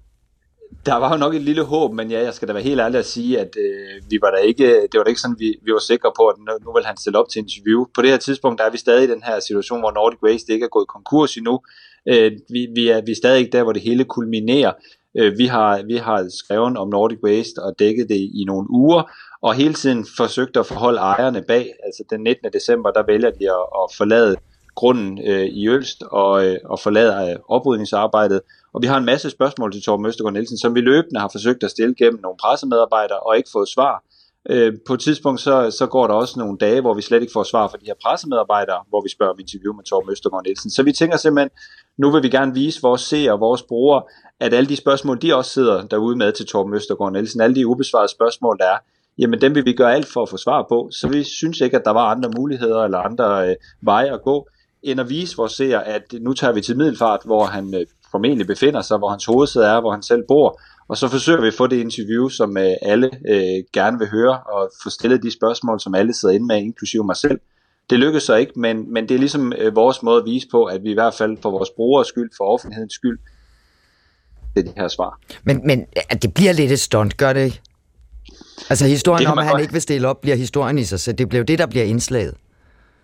[0.86, 3.00] der var jo nok et lille håb, men ja, jeg skal da være helt ærlig
[3.00, 5.72] at sige, at øh, vi var da ikke, det var da ikke sådan, vi, vi
[5.72, 7.86] var sikre på, at nu, nu vil han stille op til interview.
[7.96, 10.54] På det her tidspunkt, der er vi stadig i den her situation, hvor Nordic Waste
[10.54, 11.60] ikke er gået konkurs endnu.
[12.08, 14.74] Øh, vi, vi, er, vi er stadig ikke der, hvor det hele kulminerer.
[15.18, 19.12] Øh, vi, har, vi har skrevet om Nordic Waste og dækket det i nogle uger,
[19.42, 21.74] og hele tiden forsøgt at forholde ejerne bag.
[21.84, 22.52] Altså den 19.
[22.54, 24.36] december, der vælger de at, at forlade
[24.76, 28.42] grunden øh, i Ølst og, øh, og forlade øh, oprydningsarbejdet.
[28.74, 31.64] Og vi har en masse spørgsmål til Torben Østergaard Nielsen, som vi løbende har forsøgt
[31.64, 34.04] at stille gennem nogle pressemedarbejdere og ikke fået svar.
[34.50, 37.34] Øh, på et tidspunkt så, så går der også nogle dage, hvor vi slet ikke
[37.34, 40.72] får svar fra de her pressemedarbejdere, hvor vi spørger om interview med Torben Østergaard Nielsen.
[40.72, 41.50] Så vi tænker simpelthen,
[41.98, 44.04] nu vil vi gerne vise vores seere og vores brugere,
[44.40, 47.68] at alle de spørgsmål, de også sidder derude med til Torben Østergaard Nielsen, alle de
[47.68, 48.78] ubesvarede spørgsmål, der er,
[49.20, 50.90] jamen dem vil vi gøre alt for at få svar på.
[50.92, 54.48] Så vi synes ikke, at der var andre muligheder eller andre øh, veje at gå,
[54.84, 58.48] end at vise vores seere, at nu tager vi til Middelfart, hvor han øh, formentlig
[58.48, 61.54] befinder sig, hvor hans hovedsæde er, hvor han selv bor, og så forsøger vi at
[61.54, 65.80] få det interview, som øh, alle øh, gerne vil høre, og få stillet de spørgsmål,
[65.80, 67.40] som alle sidder inde med, inklusive mig selv.
[67.90, 70.64] Det lykkedes så ikke, men, men det er ligesom øh, vores måde at vise på,
[70.64, 73.20] at vi i hvert fald for vores brugers skyld, for offentlighedens skyld,
[74.56, 75.20] det er de her svar.
[75.44, 75.86] Men, men
[76.22, 77.62] det bliver lidt et stunt, gør det ikke?
[78.70, 79.62] Altså historien om, at han godt...
[79.62, 82.34] ikke vil stille op, bliver historien i sig, så det bliver det, der bliver indslaget.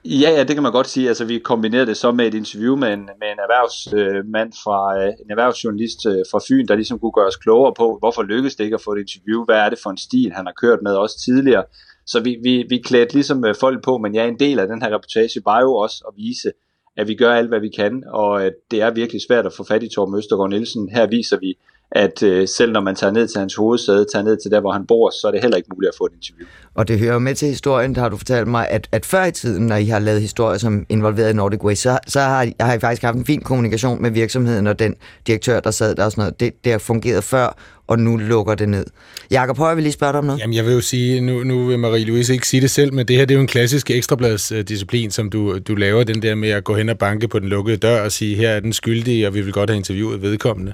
[0.06, 1.08] Ja, ja, det kan man godt sige.
[1.08, 5.08] Altså, vi kombinerede det så med et interview med en, med en erhvervsmand fra øh,
[5.08, 8.64] en erhvervsjournalist øh, fra Fyn, der ligesom kunne gøre os klogere på, hvorfor lykkedes det
[8.64, 9.46] ikke at få et interview?
[9.46, 11.64] Hvad er det for en stil, han har kørt med også tidligere?
[12.06, 14.82] Så vi, vi, vi klædte ligesom øh, folk på, men ja, en del af den
[14.82, 16.52] her reportage var jo også at vise,
[16.98, 19.64] at vi gør alt, hvad vi kan, og at det er virkelig svært at få
[19.64, 20.90] fat i Torben Østergaard Nielsen.
[20.90, 21.58] Her viser vi,
[21.92, 24.72] at øh, selv når man tager ned til hans hovedsæde, tager ned til der, hvor
[24.72, 26.48] han bor, så er det heller ikke muligt at få et interview.
[26.76, 29.32] Og det hører med til historien, der har du fortalt mig, at, at før i
[29.32, 32.80] tiden, når I har lavet historier som involveret Nordic Way, så, så har, har I
[32.80, 34.96] faktisk haft en fin kommunikation med virksomheden og den
[35.28, 36.40] direktør, der sad der og sådan noget.
[36.40, 38.86] Det, det har fungeret før, og nu lukker det ned.
[39.32, 40.40] Jakob Højer vil lige spørge dig om noget.
[40.40, 43.16] Jamen, jeg vil jo sige, nu, nu vil Marie-Louise ikke sige det selv, men det
[43.16, 46.64] her det er jo en klassisk ekstrabladsdisciplin, som du, du laver, den der med at
[46.64, 49.34] gå hen og banke på den lukkede dør og sige, her er den skyldige, og
[49.34, 50.74] vi vil godt have interviewet vedkommende.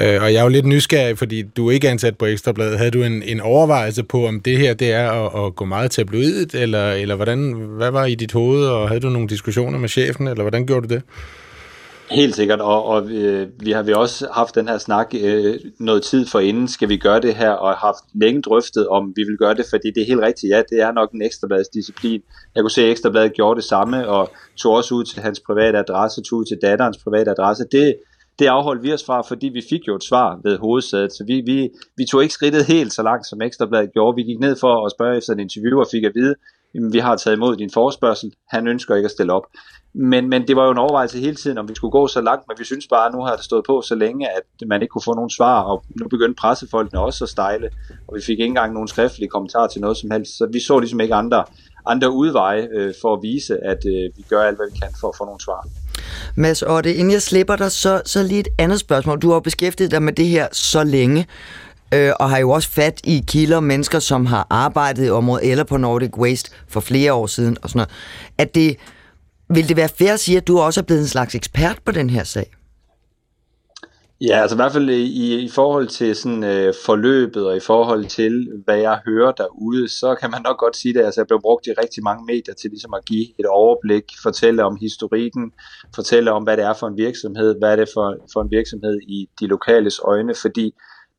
[0.00, 2.78] Øh, og jeg er jo lidt nysgerrig, fordi du er ikke ansat på Ekstrabladet.
[2.78, 5.90] Havde du en, en overvejelse på, om det her det er at, at gå meget
[5.90, 9.88] tabloidet, eller, eller hvordan, hvad var i dit hoved, og havde du nogle diskussioner med
[9.88, 11.02] chefen, eller hvordan gjorde du det?
[12.14, 16.02] Helt sikkert, og, og øh, vi har vi også haft den her snak øh, noget
[16.02, 19.36] tid for inden, skal vi gøre det her, og haft længe drøftet, om vi vil
[19.38, 22.22] gøre det, fordi det er helt rigtigt, ja, det er nok en ekstrabladsdisciplin.
[22.54, 25.78] Jeg kunne se, at Ekstrabladet gjorde det samme, og tog også ud til hans private
[25.78, 27.64] adresse, tog ud til datterens private adresse.
[27.72, 27.96] Det,
[28.38, 31.40] det afholdt vi os fra, fordi vi fik jo et svar ved hovedsædet, så vi,
[31.46, 34.16] vi, vi tog ikke skridtet helt så langt, som Ekstrabladet gjorde.
[34.16, 36.34] Vi gik ned for at spørge efter en interview, og fik at vide,
[36.92, 39.46] vi har taget imod din forespørgsel, han ønsker ikke at stille op.
[39.94, 42.44] Men, men det var jo en overvejelse hele tiden, om vi skulle gå så langt,
[42.48, 44.92] men vi synes bare, at nu har det stået på så længe, at man ikke
[44.92, 47.70] kunne få nogen svar, og nu begyndte pressefolkene også at stejle,
[48.08, 50.78] og vi fik ikke engang nogen skriftlige kommentarer til noget som helst, så vi så
[50.78, 51.44] ligesom ikke andre,
[51.86, 55.08] andre udveje øh, for at vise, at øh, vi gør alt, hvad vi kan for
[55.08, 55.66] at få nogle svar.
[56.36, 59.18] Mads Otte, inden jeg slipper dig, så, så lige et andet spørgsmål.
[59.18, 61.26] Du har beskæftiget dig med det her så længe
[61.94, 65.64] øh, og har jo også fat i kilder, mennesker, som har arbejdet i området eller
[65.64, 67.90] på Nordic Waste for flere år siden og sådan noget.
[68.38, 68.76] At det,
[69.48, 71.92] vil det være fair at sige, at du også er blevet en slags ekspert på
[71.92, 72.50] den her sag?
[74.28, 78.04] Ja, altså i hvert fald i, i forhold til sådan, øh, forløbet og i forhold
[78.04, 81.00] til, hvad jeg hører derude, så kan man nok godt sige det.
[81.04, 84.64] Altså jeg blev brugt i rigtig mange medier til ligesom at give et overblik, fortælle
[84.64, 85.52] om historikken,
[85.94, 89.00] fortælle om, hvad det er for en virksomhed, hvad er det for, for en virksomhed
[89.08, 90.74] i de lokales øjne, fordi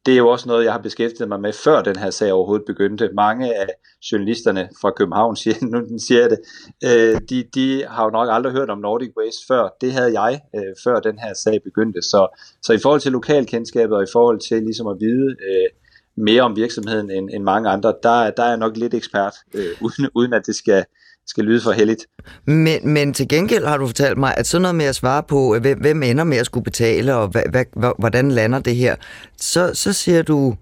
[0.06, 2.66] det er jo også noget, jeg har beskæftiget mig med, før den her sag overhovedet
[2.66, 3.10] begyndte.
[3.14, 3.68] Mange af
[4.12, 6.40] journalisterne fra København, siger, nu siger jeg det,
[6.84, 9.76] øh, de, de har jo nok aldrig hørt om Nordic Waste før.
[9.82, 12.02] Det havde jeg, øh, før den her sag begyndte.
[12.02, 15.70] Så, så i forhold til lokalkendskabet og i forhold til ligesom at vide øh,
[16.16, 19.72] mere om virksomheden end, end mange andre, der, der er jeg nok lidt ekspert, øh,
[19.86, 20.86] uden, uden at det skal
[21.28, 22.06] skal lyde for heldigt.
[22.46, 25.60] Men, men til gengæld har du fortalt mig, at sådan noget med at svare på,
[25.60, 28.96] hvem, hvem ender med at skulle betale, og hvad, hvad, hvordan lander det her,
[29.38, 30.56] så, så siger du,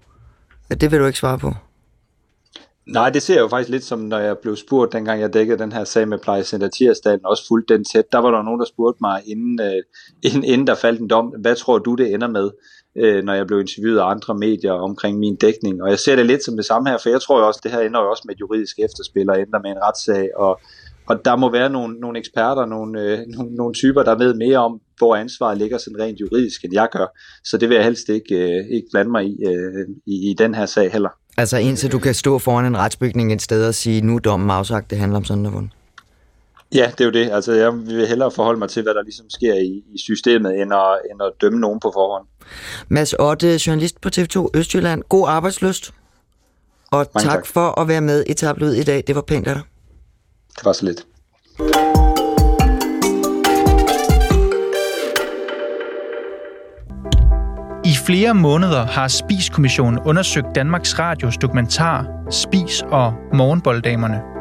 [0.70, 1.52] at det vil du ikke svare på.
[2.86, 5.58] Nej, det ser jeg jo faktisk lidt som, når jeg blev spurgt, dengang jeg dækkede
[5.58, 8.12] den her sag med plejecenter Tirsdagen, også fuldt den tæt.
[8.12, 9.82] Der var der nogen, der spurgte mig, inden, øh,
[10.22, 12.50] inden, inden der faldt en dom, hvad tror du, det ender med,
[12.96, 15.82] øh, når jeg blev interviewet af andre medier omkring min dækning.
[15.82, 17.70] Og jeg ser det lidt som det samme her, for jeg tror jo også, det
[17.70, 20.28] her ender jo også med et juridisk efterspil og ender med en retssag.
[20.36, 20.60] Og,
[21.06, 24.58] og der må være nogle, nogle eksperter, nogle, øh, nogle, nogle typer, der ved mere
[24.58, 27.06] om, hvor ansvaret ligger sådan rent juridisk, end jeg gør.
[27.44, 30.54] Så det vil jeg helst ikke, øh, ikke blande mig i, øh, i, i den
[30.54, 31.10] her sag heller.
[31.36, 34.50] Altså indtil du kan stå foran en retsbygning et sted og sige, nu er dommen
[34.50, 35.70] afsagt, det handler om sådan noget.
[36.74, 37.30] Ja, det er jo det.
[37.30, 40.74] Altså, jeg vil hellere forholde mig til, hvad der ligesom sker i, i systemet, end
[40.74, 42.26] at, end at dømme nogen på forhånd.
[42.88, 45.02] Mads Otte, journalist på TV2 Østjylland.
[45.08, 45.92] God arbejdsløst.
[46.90, 49.04] Og tak, tak for at være med i tabloid i dag.
[49.06, 49.62] Det var pænt af dig.
[50.56, 51.06] Det var så lidt.
[57.84, 64.31] I flere måneder har Spiskommissionen undersøgt Danmarks Radios dokumentar Spis og Morgenbolddamerne.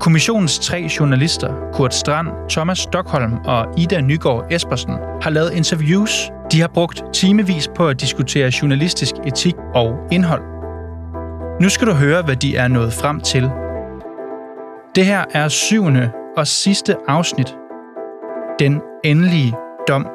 [0.00, 6.30] Kommissionens tre journalister, Kurt Strand, Thomas Stockholm og Ida Nygaard Espersen, har lavet interviews.
[6.52, 10.42] De har brugt timevis på at diskutere journalistisk etik og indhold.
[11.60, 13.50] Nu skal du høre, hvad de er nået frem til.
[14.94, 17.56] Det her er syvende og sidste afsnit.
[18.58, 19.54] Den endelige
[19.88, 20.06] dom.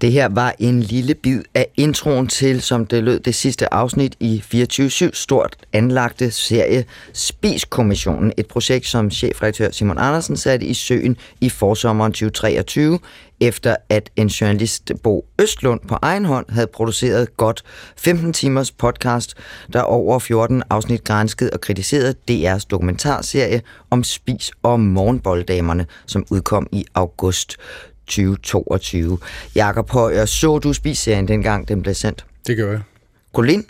[0.00, 4.16] Det her var en lille bid af introen til, som det lød, det sidste afsnit
[4.20, 8.32] i 24-7 stort anlagte serie Spiskommissionen.
[8.36, 12.98] Et projekt, som chefredaktør Simon Andersen satte i søen i forsommeren 2023,
[13.40, 17.62] efter at en journalist, Bo Østlund, på egen hånd havde produceret godt
[17.96, 19.34] 15 timers podcast,
[19.72, 26.66] der over 14 afsnit grænskede og kritiserede DR's dokumentarserie om spis- og morgenbolddamerne, som udkom
[26.72, 27.56] i august
[28.08, 29.18] 2022.
[29.54, 32.24] Jakob Højer, så du spisserien dengang den blev sendt?
[32.46, 32.80] Det gør jeg.
[33.34, 33.64] Colin?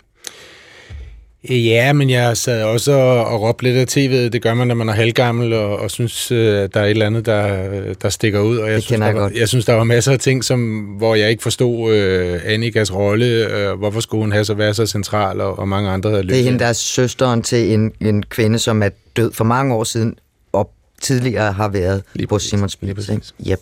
[1.49, 4.29] Ja, men jeg sad også og, og råbte lidt af tv'et.
[4.29, 7.05] Det gør man, når man er halvgammel og, og synes, øh, der er et eller
[7.05, 8.57] andet, der, der stikker ud.
[8.57, 9.33] Og jeg, det synes, jeg der, var, godt.
[9.33, 13.25] jeg synes, der var masser af ting, som, hvor jeg ikke forstod øh, Annikas rolle.
[13.25, 16.39] Øh, hvorfor skulle hun have så være så central, og, og mange andre havde Det
[16.39, 19.83] er hende, der er søsteren til en, en kvinde, som er død for mange år
[19.83, 20.15] siden,
[20.51, 20.71] og
[21.01, 23.21] tidligere har været Lige på Simons Spil.
[23.47, 23.59] Yep.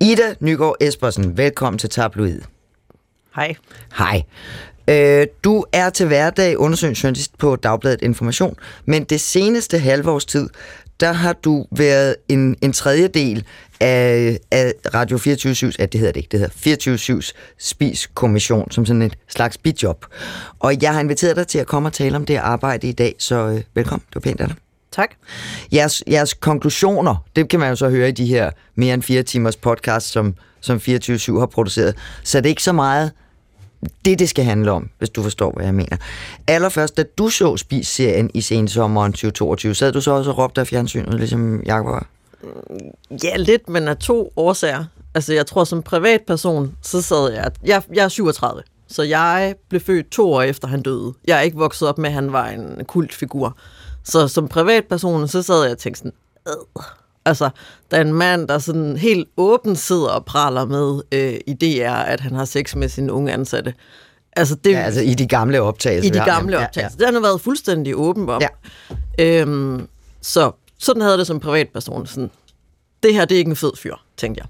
[0.00, 2.40] Ida Nygaard Espersen, velkommen til Tabloid.
[3.34, 3.54] Hej.
[3.98, 4.22] Hej.
[4.88, 10.24] Øh, du er til hverdag undersøgende journalist på Dagbladet Information, men det seneste halve års
[10.24, 10.48] tid,
[11.00, 13.44] der har du været en, en tredjedel
[13.80, 17.22] af, af Radio 24 ja, det hedder det ikke, det hedder 24
[17.58, 20.06] Spiskommission, som sådan et slags bidjob.
[20.58, 23.14] Og jeg har inviteret dig til at komme og tale om det arbejde i dag,
[23.18, 24.56] så øh, velkommen, det var pænt af dig.
[24.92, 25.10] Tak.
[25.72, 29.22] Jeres, jeres konklusioner, det kan man jo så høre i de her mere end fire
[29.22, 31.94] timers podcast, som, som 24-7 har produceret.
[32.24, 33.12] Så det er ikke så meget
[34.04, 35.96] det, det skal handle om, hvis du forstår, hvad jeg mener.
[36.46, 40.66] Allerførst, da du så Spis-serien i sensommeren 2022, sad du så også og råbte af
[40.66, 42.02] fjernsynet, ligesom Jacob
[42.42, 44.84] mm, Ja, lidt, men af to årsager.
[45.14, 47.50] Altså, jeg tror, som privatperson, så sad jeg...
[47.64, 51.12] Jeg, jeg er 37, så jeg blev født to år efter han døde.
[51.26, 53.56] Jeg er ikke vokset op med, at han var en kultfigur.
[54.08, 56.12] Så som privatperson, så sad jeg og tænkte sådan,
[56.46, 56.82] Ad.
[57.24, 57.50] altså,
[57.90, 61.90] der er en mand, der sådan helt åbent sidder og praler med øh, i DR,
[61.90, 63.74] at han har sex med sin unge ansatte.
[64.36, 66.10] Altså, det, ja, altså i de gamle optagelser.
[66.10, 66.80] I de gamle ja, optagelser.
[66.80, 67.06] Ja, ja.
[67.06, 68.42] Det har han været fuldstændig åben om.
[68.42, 68.48] Ja.
[69.18, 69.88] Øhm,
[70.20, 72.06] så sådan havde det som privatperson.
[72.06, 72.30] Sådan,
[73.02, 74.48] det her, det er ikke en fed fyr, tænkte jeg.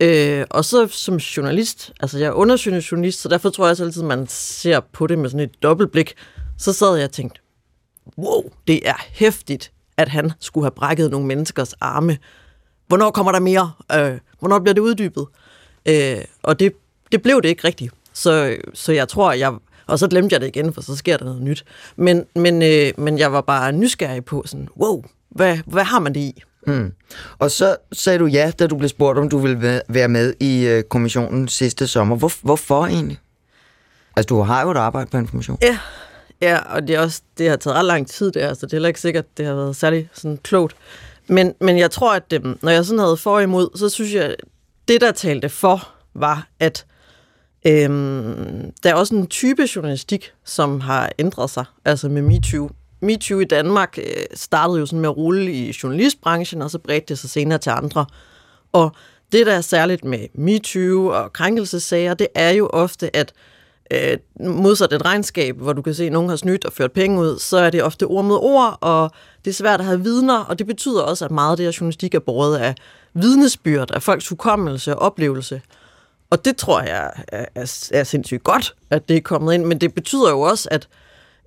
[0.00, 3.84] Øh, og så som journalist, altså jeg er undersøgende journalist, så derfor tror jeg også
[3.84, 6.14] altid, man ser på det med sådan et dobbeltblik.
[6.58, 7.41] Så sad jeg og tænkte,
[8.18, 12.18] wow, det er hæftigt, at han skulle have brækket nogle menneskers arme.
[12.86, 13.72] Hvornår kommer der mere?
[13.92, 15.26] Øh, hvornår bliver det uddybet?
[15.86, 16.72] Øh, og det,
[17.12, 17.94] det blev det ikke rigtigt.
[18.12, 19.52] Så, så jeg tror, jeg...
[19.86, 21.64] Og så glemte jeg det igen, for så sker der noget nyt.
[21.96, 26.14] Men, men, øh, men jeg var bare nysgerrig på sådan, wow, hvad, hvad har man
[26.14, 26.42] det i?
[26.66, 26.92] Mm.
[27.38, 30.66] Og så sagde du ja, da du blev spurgt, om du ville være med i
[30.66, 32.16] øh, kommissionen sidste sommer.
[32.16, 33.18] Hvor, hvorfor egentlig?
[34.16, 35.58] Altså, du har jo et arbejde på information.
[35.62, 35.78] Ja,
[36.42, 38.72] ja og det, er også, det har taget ret lang tid, det her, så det
[38.72, 40.76] er heller ikke sikkert, det har været særlig sådan klogt.
[41.26, 44.36] Men, men jeg tror, at det, når jeg sådan havde for imod, så synes jeg,
[44.88, 46.86] det der talte for, var, at
[47.66, 52.70] øhm, der er også en type journalistik, som har ændret sig, altså med MeToo.
[53.00, 57.06] MeToo i Danmark øh, startede jo sådan med at rulle i journalistbranchen, og så bredte
[57.08, 58.06] det sig senere til andre.
[58.72, 58.92] Og
[59.32, 63.32] det, der er særligt med MeToo og krænkelsessager, det er jo ofte, at
[63.92, 67.20] øh, modsat et regnskab, hvor du kan se, at nogen har snydt og ført penge
[67.20, 69.10] ud, så er det ofte ord mod ord, og
[69.44, 71.76] det er svært at have vidner, og det betyder også, at meget af det her
[71.80, 72.74] journalistik er båret af
[73.14, 75.62] vidnesbyrd, af folks hukommelse og oplevelse.
[76.30, 79.80] Og det tror jeg er, er, er sindssygt godt, at det er kommet ind, men
[79.80, 80.88] det betyder jo også, at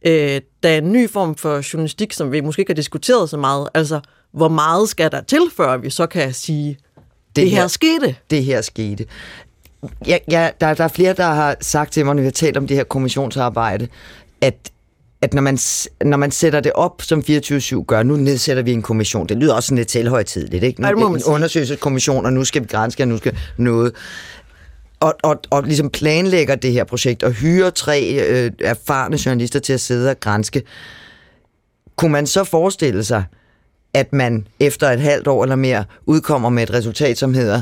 [0.06, 3.38] øh, der er en ny form for journalistik, som vi måske ikke har diskuteret så
[3.38, 3.70] meget.
[3.74, 4.00] Altså,
[4.32, 6.78] hvor meget skal der til, før vi så kan sige,
[7.36, 8.16] det, det her, her skete?
[8.30, 9.06] Det her skete.
[10.08, 12.58] Ja, ja, der, der er flere, der har sagt til mig, når vi har talt
[12.58, 13.88] om det her kommissionsarbejde,
[14.42, 14.72] at
[15.22, 15.58] at når man,
[16.10, 19.28] når man sætter det op, som 24-7 gør, nu nedsætter vi en kommission.
[19.30, 20.82] Det lyder også sådan lidt tilhøjtidligt, ikke?
[20.82, 23.94] Nu, det en undersøgelseskommission, og nu skal vi grænske, og nu skal noget
[25.00, 29.74] og, og, og ligesom planlægger det her projekt og hyrer tre øh, erfarne journalister til
[29.74, 30.64] at sidde og grænske,
[31.96, 33.24] kunne man så forestille sig,
[33.94, 37.62] at man efter et halvt år eller mere udkommer med et resultat, som hedder,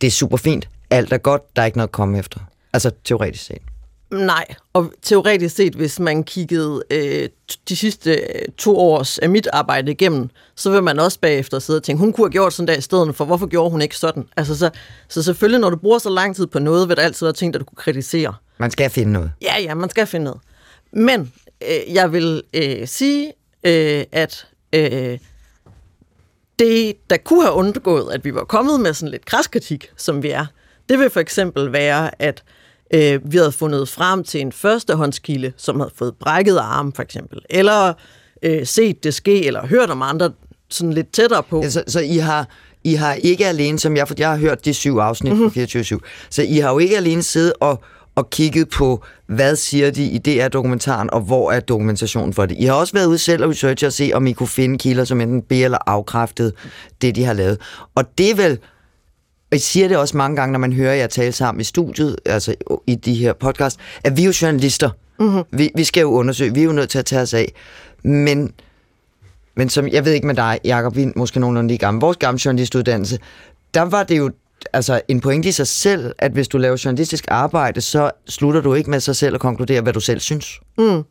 [0.00, 2.40] det er super fint, alt er godt, der er ikke noget at komme efter.
[2.72, 3.62] Altså teoretisk set.
[4.10, 7.28] Nej, og teoretisk set, hvis man kiggede øh,
[7.68, 11.78] de sidste øh, to års af mit arbejde igennem, så vil man også bagefter sidde
[11.78, 13.96] og tænke, hun kunne have gjort sådan der i stedet for, hvorfor gjorde hun ikke
[13.96, 14.24] sådan?
[14.36, 14.70] Altså, så,
[15.08, 17.52] så selvfølgelig, når du bruger så lang tid på noget, vil der altid være ting,
[17.52, 18.34] der du kunne kritisere.
[18.58, 19.32] Man skal finde noget.
[19.42, 20.40] Ja, ja, man skal finde noget.
[20.92, 23.32] Men øh, jeg vil øh, sige,
[23.64, 25.18] øh, at øh,
[26.58, 30.30] det, der kunne have undgået, at vi var kommet med sådan lidt kraskritik, som vi
[30.30, 30.46] er,
[30.88, 32.42] det vil for eksempel være, at
[32.94, 37.38] øh, vi havde fundet frem til en førstehåndskilde, som havde fået brækket arm, for eksempel,
[37.50, 37.92] eller
[38.42, 40.32] øh, set det ske, eller hørt om andre
[40.70, 41.62] sådan lidt tættere på.
[41.62, 42.48] Ja, så, så I har
[42.84, 45.48] I har ikke alene, som jeg, for jeg har hørt de syv afsnit mm-hmm.
[45.48, 47.82] på 24 så I har jo ikke alene siddet og,
[48.14, 52.56] og kigget på, hvad siger de i DR-dokumentaren, og hvor er dokumentationen for det.
[52.60, 55.04] I har også været ude selv og researche og se, om I kunne finde kilder,
[55.04, 56.52] som enten be- eller afkræftet
[57.02, 57.58] det, de har lavet.
[57.94, 58.58] Og det er vel
[59.54, 62.16] og jeg siger det også mange gange, når man hører jer tale sammen i studiet,
[62.26, 62.54] altså
[62.86, 64.90] i de her podcast, at vi er jo journalister.
[65.18, 65.42] Mm-hmm.
[65.50, 67.52] Vi, vi skal jo undersøge, vi er jo nødt til at tage os af.
[68.04, 68.52] Men,
[69.56, 72.00] men som, jeg ved ikke med dig, Jacob, vi er måske nogenlunde lige gamle.
[72.00, 73.18] Vores gamle journalistuddannelse,
[73.74, 74.30] der var det jo
[74.72, 78.74] altså en pointe i sig selv, at hvis du laver journalistisk arbejde, så slutter du
[78.74, 80.60] ikke med sig selv at konkludere, hvad du selv synes.
[80.78, 81.02] Mm.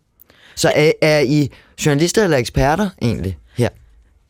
[0.56, 1.52] Så er, er I
[1.86, 3.70] journalister eller eksperter egentlig her?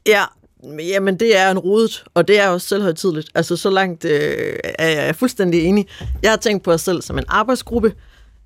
[0.08, 0.24] Ja,
[0.64, 3.30] Jamen, det er en rodet, og det er også selvhøjtidligt.
[3.36, 5.88] Altså, så langt øh, er jeg fuldstændig enig.
[6.24, 7.94] Jeg har tænkt på os selv som en arbejdsgruppe,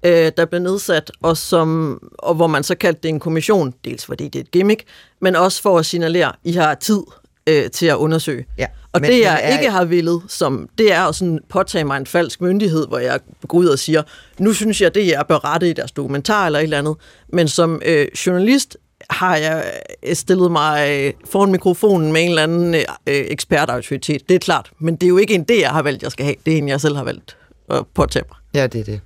[0.04, 4.06] øh, der blev nedsat, og, som, og hvor man så kaldte det en kommission, dels
[4.06, 4.84] fordi det er et gimmick,
[5.22, 7.02] men også for at signalere, at I har tid
[7.48, 8.46] øh, til at undersøge.
[8.58, 9.58] Ja, og men, det, jeg er...
[9.58, 13.20] ikke har villet, som, det er at sådan påtage mig en falsk myndighed, hvor jeg
[13.48, 14.04] går ud og siger,
[14.40, 16.96] nu synes jeg, det er bør rette i deres dokumentar eller et eller andet.
[17.34, 18.78] Men som øh, journalist
[19.10, 19.72] har jeg
[20.04, 24.30] øh, stillet mig øh, foran mikrofonen med en eller anden øh, øh, ekspertautoritet.
[24.30, 26.26] Det er klart, men det er jo ikke en det, jeg har valgt, jeg skal
[26.26, 26.36] have.
[26.46, 27.38] Det er en, jeg selv har valgt
[27.70, 28.38] at påtage mig.
[28.54, 29.02] Ja, det er det.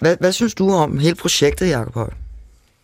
[0.00, 2.10] Hvad, hvad synes du om hele projektet, Jacob Høj?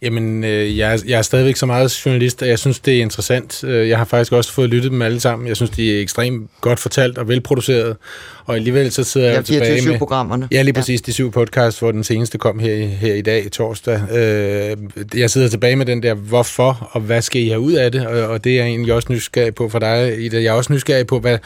[0.07, 3.65] Jamen, øh, jeg, jeg er stadigvæk så meget journalist, og jeg synes, det er interessant.
[3.65, 5.49] Øh, jeg har faktisk også fået lyttet dem alle sammen.
[5.49, 7.97] Jeg synes, de er ekstremt godt fortalt og velproduceret.
[8.45, 9.99] Og alligevel så sidder jeg ja, tilbage med...
[9.99, 10.49] programmerne.
[10.53, 11.01] Ja, lige præcis.
[11.01, 11.03] Ja.
[11.07, 14.01] De syv podcasts, hvor den seneste kom her, her i dag, torsdag.
[14.13, 14.77] Øh,
[15.15, 18.07] jeg sidder tilbage med den der, hvorfor og hvad skal I have ud af det?
[18.07, 20.37] Og, og det er jeg egentlig også nysgerrig på for dig, Ida.
[20.37, 21.39] Jeg er også nysgerrig på, hvad,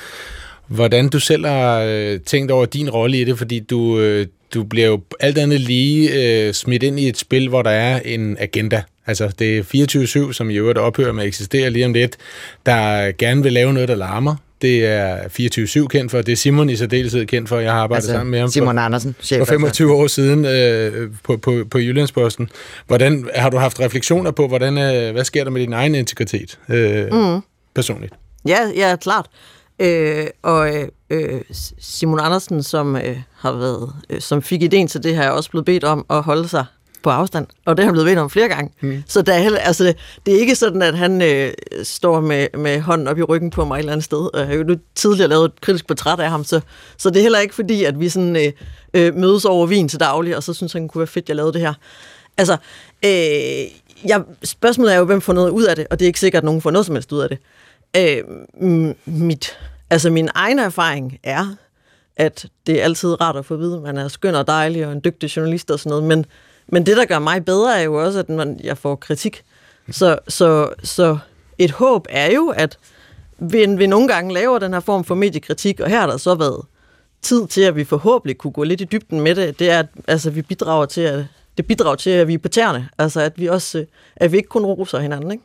[0.66, 4.65] hvordan du selv har øh, tænkt over din rolle i det, fordi du, øh, du
[4.65, 8.37] bliver jo alt andet lige øh, smidt ind i et spil, hvor der er en
[8.41, 8.83] agenda.
[9.07, 12.17] Altså, det er 24-7, som i øvrigt ophører med at eksistere lige om lidt,
[12.67, 14.37] der gerne vil lave noget, der larmer.
[14.63, 15.19] Det er
[15.85, 18.31] 24-7 kendt for, det er Simon i særdeleshed kendt for, jeg har arbejdet altså, sammen
[18.31, 22.49] med ham Simon for, Andersen, chef for 25 år siden øh, på, på, på Jyllandsposten.
[22.87, 26.59] Hvordan, har du haft refleksioner på, hvordan, øh, hvad sker der med din egen integritet
[26.69, 27.41] øh, mm.
[27.75, 28.15] personligt?
[28.47, 29.27] Ja, ja, klart.
[29.81, 30.71] Øh, og
[31.11, 31.40] øh,
[31.79, 35.51] Simon Andersen, som øh, har været, øh, som fik ideen til det her, er også
[35.51, 36.64] blevet bedt om at holde sig
[37.03, 38.73] på afstand, og det har han blevet bedt om flere gange.
[38.81, 39.03] Mm.
[39.07, 39.95] Så der er heller, altså,
[40.27, 43.64] det er ikke sådan, at han øh, står med, med hånden op i ryggen på
[43.64, 44.31] mig et eller andet sted.
[44.35, 46.61] Jeg har jo nu tidligere lavet et kritisk portræt af ham, så,
[46.97, 48.53] så det er heller ikke fordi, at vi sådan, øh,
[48.95, 51.29] øh, mødes over vin til daglig, og så synes han, det kunne være fedt, at
[51.29, 51.75] jeg lavede det her.
[52.38, 52.57] Altså,
[53.05, 53.11] øh,
[54.09, 56.40] jeg, spørgsmålet er jo, hvem får noget ud af det, og det er ikke sikkert,
[56.40, 57.38] at nogen får noget som helst ud af det.
[57.97, 58.25] Øh,
[59.05, 59.59] mit,
[59.90, 61.57] altså min egen erfaring er,
[62.16, 64.87] at det er altid rart at få at vide, at man er skøn og dejlig
[64.87, 66.26] og en dygtig journalist og sådan noget, men,
[66.68, 69.44] men det, der gør mig bedre, er jo også, at man, jeg får kritik.
[69.90, 71.18] Så, så, så
[71.59, 72.79] et håb er jo, at
[73.38, 76.35] vi, vi nogle gange laver den her form for mediekritik, og her har der så
[76.35, 76.64] været
[77.22, 79.87] tid til, at vi forhåbentlig kunne gå lidt i dybden med det, det er, at
[80.09, 81.24] altså, vi bidrager til, at
[81.61, 82.88] det bidrager til, at vi er på tæerne.
[82.99, 83.85] Altså, at vi også
[84.16, 85.44] at vi ikke kun roser hinanden, ikke?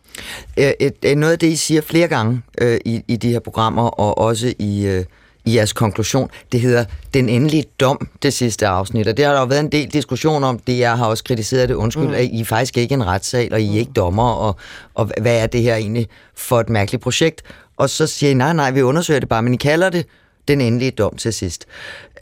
[0.79, 3.87] Et, et, noget af det, I siger flere gange øh, i, i de her programmer,
[3.87, 5.05] og også i, øh,
[5.45, 9.07] i jeres konklusion, det hedder den endelige dom, det sidste afsnit.
[9.07, 10.59] Og det har der jo været en del diskussion om.
[10.59, 11.75] Det jeg har også kritiseret det.
[11.75, 12.13] Undskyld, mm.
[12.13, 13.77] at I er faktisk ikke en retssal, og I er mm.
[13.77, 14.55] ikke dommer, og,
[14.93, 17.41] og hvad er det her egentlig for et mærkeligt projekt?
[17.77, 20.05] Og så siger I, nej, nej, vi undersøger det bare, men I kalder det
[20.47, 21.65] den endelige dom til sidst.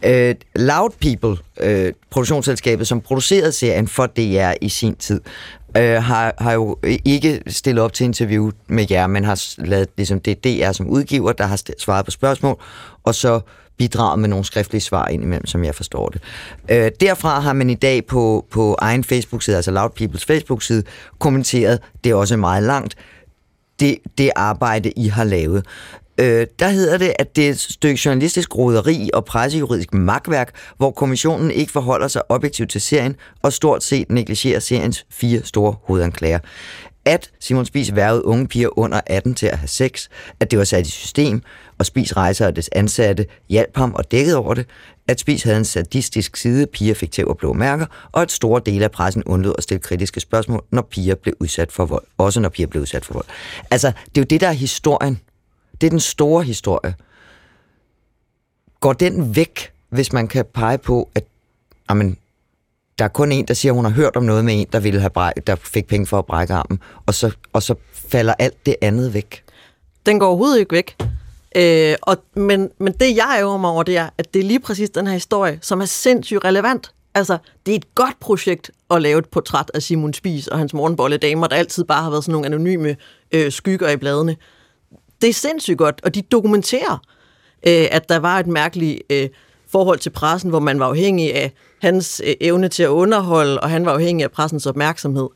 [0.04, 5.22] Øh, Loud People, øh, produktionsselskabet, som producerede serien for DR i sin tid,
[5.78, 10.20] øh, har, har jo ikke stillet op til interview med jer, men har lavet ligesom
[10.20, 12.62] det DR som udgiver, der har svaret på spørgsmål,
[13.04, 13.40] og så
[13.78, 16.22] bidraget med nogle skriftlige svar indimellem, som jeg forstår det.
[16.70, 20.84] Øh, derfra har man i dag på, på egen Facebook-side, altså Loud Peoples Facebook-side,
[21.20, 22.96] kommenteret, det er også meget langt,
[23.80, 25.66] det, det arbejde, I har lavet.
[26.18, 30.92] Øh, der hedder det, at det er et stykke journalistisk roderi og pressejuridisk magtværk, hvor
[30.92, 36.40] kommissionen ikke forholder sig objektivt til serien og stort set negligerer seriens fire store hovedanklager.
[37.06, 40.08] At Simon Spies værvede unge piger under 18 til at have sex,
[40.40, 41.42] at det var sat i system,
[41.80, 44.66] og Spis rejser og des ansatte hjalp ham og dækkede over det,
[45.08, 48.62] at Spis havde en sadistisk side, piger fik tæv og blå mærker, og at store
[48.66, 52.04] dele af pressen undlod at stille kritiske spørgsmål, når piger blev udsat for vold.
[52.18, 53.26] Også når piger blev udsat for vold.
[53.72, 55.20] Altså, det er jo det, der er historien
[55.84, 56.96] det er den store historie.
[58.80, 61.24] Går den væk, hvis man kan pege på, at
[61.88, 62.18] amen,
[63.00, 64.80] der er kun en, der siger, at hun har hørt om noget med en, der,
[64.80, 68.34] ville have bræk, der fik penge for at brække armen, og så, og så falder
[68.40, 69.44] alt det andet væk?
[70.06, 70.98] Den går overhovedet ikke væk.
[71.56, 74.60] Øh, og, men, men det, jeg øver mig over, det er, at det er lige
[74.60, 76.92] præcis den her historie, som er sindssygt relevant.
[77.16, 80.74] Altså, det er et godt projekt at lave et portræt af Simon Spies og hans
[80.74, 82.96] morgenbolledamer, der altid bare har været sådan nogle anonyme
[83.32, 84.36] øh, skygger i bladene
[85.24, 86.98] det er sindssygt godt, og de dokumenterer,
[87.68, 89.30] øh, at der var et mærkeligt øh,
[89.68, 93.70] forhold til pressen, hvor man var afhængig af hans øh, evne til at underholde, og
[93.70, 95.30] han var afhængig af pressens opmærksomhed.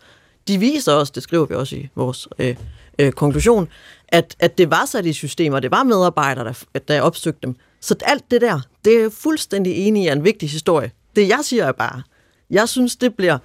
[0.47, 2.55] De viser også, det skriver vi også i vores øh,
[2.99, 3.67] øh, konklusion,
[4.07, 7.55] at, at det var sat i systemer, det var medarbejdere, der, der opsøgte dem.
[7.81, 10.91] Så alt det der, det er fuldstændig enig i en vigtig historie.
[11.15, 12.01] Det jeg siger er bare,
[12.49, 13.37] jeg synes, det bliver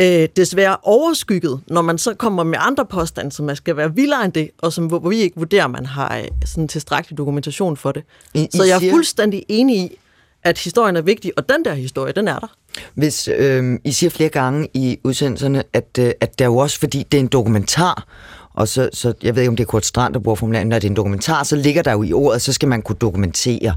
[0.00, 4.24] øh, desværre overskygget, når man så kommer med andre påstande, som man skal være vildere
[4.24, 7.76] end det, og som, hvor vi ikke vurderer, at man har øh, sådan tilstrækkelig dokumentation
[7.76, 8.02] for det.
[8.34, 8.92] I, så jeg er siger...
[8.92, 9.96] fuldstændig enig i,
[10.42, 12.52] at historien er vigtig, og den der historie, den er der.
[12.94, 16.78] Hvis øh, I siger flere gange i udsendelserne, at, øh, at det er jo også,
[16.78, 18.06] fordi det er en dokumentar,
[18.54, 20.78] og så, så jeg ved ikke, om det er Kurt Strand, der bruger formuleringen, når
[20.78, 23.74] det er en dokumentar, så ligger der jo i ordet, så skal man kunne dokumentere.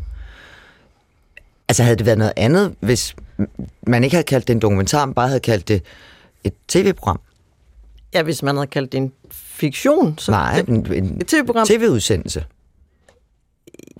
[1.67, 3.15] Altså havde det været noget andet, hvis
[3.87, 5.83] man ikke havde kaldt det en dokumentar, man bare havde kaldt det
[6.43, 7.19] et tv-program?
[8.13, 10.17] Ja, hvis man havde kaldt det en fiktion.
[10.17, 11.67] Så Nej, det, en, en et tv-program.
[11.67, 12.45] tv-udsendelse.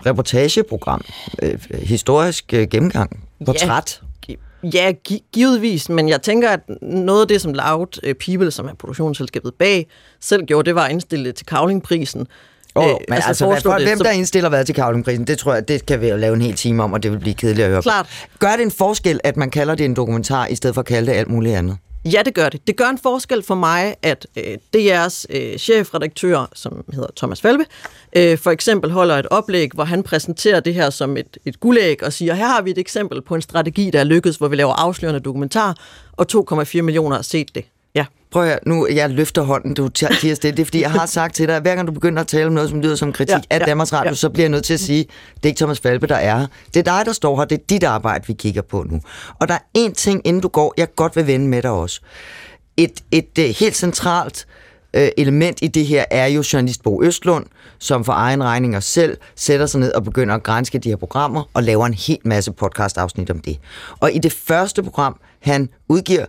[0.06, 1.04] Reportageprogram.
[1.42, 3.24] Øh, historisk øh, gennemgang.
[3.46, 4.00] Portræt.
[4.28, 4.34] Ja,
[4.74, 4.92] ja,
[5.32, 9.54] givetvis, men jeg tænker, at noget af det, som Loud øh, People, som er produktionsselskabet
[9.54, 9.86] bag,
[10.20, 12.26] selv gjorde, det var at indstille til Kavlingprisen.
[12.76, 15.38] Oh, øh, men altså, altså hvad, for, det, hvem der indstiller hvad til Kavlingprisen, det
[15.38, 17.64] tror jeg, det kan vi lave en hel time om, og det vil blive kedeligt
[17.64, 18.26] at høre Klart.
[18.38, 21.12] Gør det en forskel, at man kalder det en dokumentar, i stedet for at kalde
[21.12, 21.76] det alt muligt andet?
[22.12, 22.66] Ja, det gør det.
[22.66, 27.64] Det gør en forskel for mig, at øh, DR's øh, chefredaktør, som hedder Thomas Falbe,
[28.16, 32.02] øh, for eksempel holder et oplæg, hvor han præsenterer det her som et, et guldæg
[32.02, 34.56] og siger, her har vi et eksempel på en strategi, der er lykkedes, hvor vi
[34.56, 35.76] laver afslørende dokumentar,
[36.12, 37.64] og 2,4 millioner har set det.
[37.96, 38.04] Ja.
[38.30, 40.56] Prøv at nu, jeg løfter hånden, du tiger stille.
[40.56, 42.46] Det er fordi, jeg har sagt til dig, at hver gang du begynder at tale
[42.46, 44.14] om noget, som lyder som kritik ja, af ja, Danmarks Radio, ja.
[44.14, 45.04] så bliver jeg nødt til at sige,
[45.34, 46.46] det er ikke Thomas Falbe, der er her.
[46.74, 47.44] Det er dig, der står her.
[47.44, 49.00] Det er dit arbejde, vi kigger på nu.
[49.40, 52.00] Og der er en ting, inden du går, jeg godt vil vende med dig også.
[52.76, 54.46] Et, et, et helt centralt
[54.94, 57.46] øh, element i det her er jo journalist Bo Østlund,
[57.78, 60.96] som for egen regning og selv sætter sig ned og begynder at grænske de her
[60.96, 63.58] programmer og laver en hel masse podcast-afsnit om det.
[64.00, 66.26] Og i det første program, han udgiver,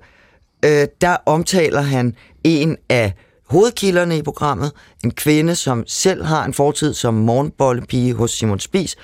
[0.65, 3.13] øh, der omtaler han en af
[3.49, 4.71] hovedkilderne i programmet,
[5.03, 8.95] en kvinde, som selv har en fortid som morgenbollepige hos Simon Spis,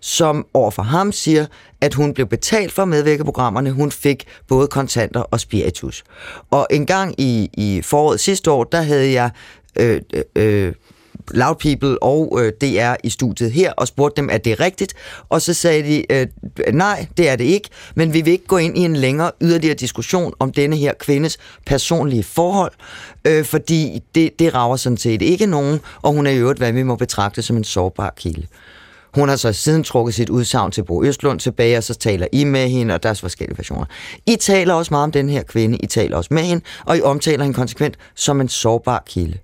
[0.00, 1.46] som overfor ham siger,
[1.80, 3.72] at hun blev betalt for at medvirke i programmerne.
[3.72, 6.04] Hun fik både kontanter og spiritus.
[6.50, 9.30] Og en gang i, i foråret sidste år, der havde jeg
[9.76, 10.72] øh, øh, øh
[11.34, 14.94] Loud People og øh, DR i studiet her og spurgte dem, at det er rigtigt.
[15.28, 16.26] Og så sagde de, øh,
[16.72, 19.74] nej, det er det ikke, men vi vil ikke gå ind i en længere yderligere
[19.74, 22.72] diskussion om denne her kvindes personlige forhold,
[23.24, 26.72] øh, fordi det, det rager sådan set ikke nogen, og hun er i øvrigt, hvad
[26.72, 28.46] vi må betragte som en sårbar kilde.
[29.14, 32.44] Hun har så siden trukket sit udsagn til Bo Østlund tilbage, og så taler I
[32.44, 33.84] med hende, og der er forskellige versioner.
[34.26, 37.02] I taler også meget om den her kvinde, I taler også med hende, og I
[37.02, 39.38] omtaler hende konsekvent som en sårbar kilde.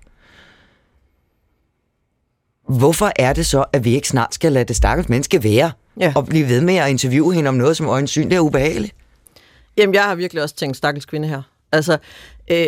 [2.67, 6.13] Hvorfor er det så, at vi ikke snart skal lade det stakkels menneske være, ja.
[6.15, 8.95] og blive ved med at interviewe hende om noget, som øjensyn er ubehageligt?
[9.77, 11.41] Jamen, jeg har virkelig også tænkt stakkels kvinde her.
[11.71, 11.97] Altså,
[12.51, 12.67] øh,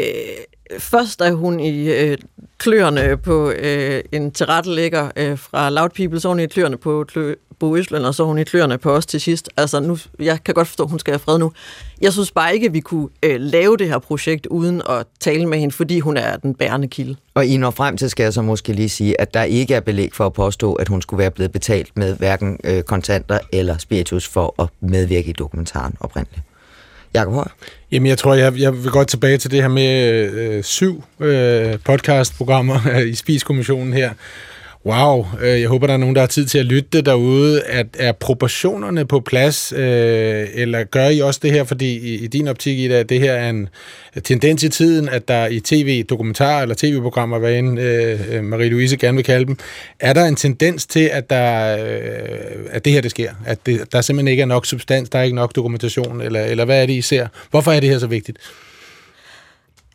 [0.79, 2.17] først er hun i øh,
[2.57, 7.35] kløerne på øh, en tilrettelægger øh, fra Loud People, så hun i kløerne på klø,
[7.59, 9.49] Bo Øsland, og så hun i kløerne på os til sidst.
[9.57, 11.51] Altså, nu, jeg kan godt forstå, at hun skal have fred nu.
[12.01, 15.45] Jeg synes bare ikke, at vi kunne øh, lave det her projekt uden at tale
[15.45, 17.15] med hende, fordi hun er den bærende kilde.
[17.33, 19.79] Og I når frem til, skal jeg så måske lige sige, at der ikke er
[19.79, 23.77] belæg for at påstå, at hun skulle være blevet betalt med hverken øh, kontanter eller
[23.77, 26.43] spiritus for at medvirke i dokumentaren oprindeligt.
[27.13, 27.51] Jakob Højer?
[27.91, 31.79] Jamen, jeg tror, jeg, jeg vil godt tilbage til det her med øh, syv øh,
[31.85, 34.13] podcastprogrammer i Spiskommissionen her.
[34.89, 37.63] Wow, øh, jeg håber, der er nogen, der har tid til at lytte derude.
[37.63, 42.27] At, er proportionerne på plads, øh, eller gør I også det her, fordi i, i
[42.27, 43.69] din optik, Ida, det her er en
[44.23, 49.15] tendens i tiden, at der i tv-dokumentarer eller tv-programmer, hvad end øh, øh, Marie-Louise gerne
[49.15, 49.57] vil kalde dem,
[49.99, 53.31] er der en tendens til, at, der, øh, at det her det sker?
[53.45, 56.65] At det, der simpelthen ikke er nok substans, der er ikke nok dokumentation, eller, eller
[56.65, 57.27] hvad er det, I ser?
[57.51, 58.37] Hvorfor er det her så vigtigt?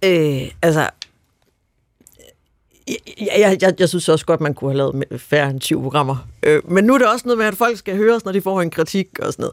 [0.05, 0.89] Øh, altså,
[2.89, 2.97] jeg,
[3.39, 6.28] jeg, jeg, jeg synes også godt, man kunne have lavet færre end 20 programmer.
[6.43, 8.62] Øh, men nu er det også noget med, at folk skal høres, når de får
[8.62, 9.47] en kritik og sådan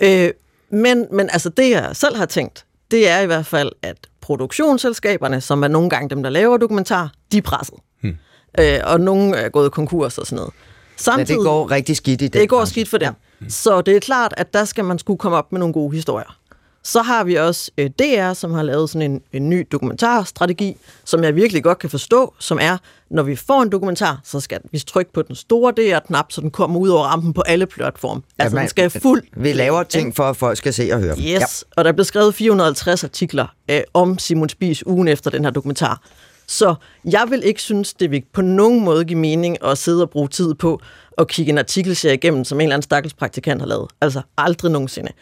[0.00, 0.26] noget.
[0.26, 0.32] Øh,
[0.70, 5.40] men, men altså det, jeg selv har tænkt, det er i hvert fald, at produktionsselskaberne,
[5.40, 7.74] som er nogle gange dem, der laver dokumentar, de er presset.
[8.00, 8.16] Hmm.
[8.58, 10.52] Øh, og nogle er gået konkurs og sådan noget.
[10.96, 12.40] Samtidig, ja, det går rigtig skidt i det.
[12.40, 13.14] Det går skidt for dem.
[13.40, 13.48] Ja.
[13.48, 16.38] Så det er klart, at der skal man skulle komme op med nogle gode historier.
[16.84, 21.24] Så har vi også øh, DR, som har lavet sådan en, en ny dokumentarstrategi, som
[21.24, 22.76] jeg virkelig godt kan forstå, som er,
[23.10, 26.50] når vi får en dokumentar, så skal vi trykke på den store DR-knap, så den
[26.50, 28.22] kommer ud over rampen på alle platforme.
[28.38, 29.22] Altså, ja, man, den skal fuld...
[29.36, 31.16] Vi laver ting for, at folk skal se og høre.
[31.18, 31.46] Yes, ja.
[31.76, 36.02] og der blev skrevet 450 artikler øh, om Simon Spies ugen efter den her dokumentar.
[36.46, 36.74] Så
[37.04, 40.28] jeg vil ikke synes, det vil på nogen måde give mening at sidde og bruge
[40.28, 40.80] tid på
[41.18, 43.88] at kigge en artikelserie igennem, som en eller anden stakkels praktikant har lavet.
[44.00, 45.12] Altså aldrig nogensinde.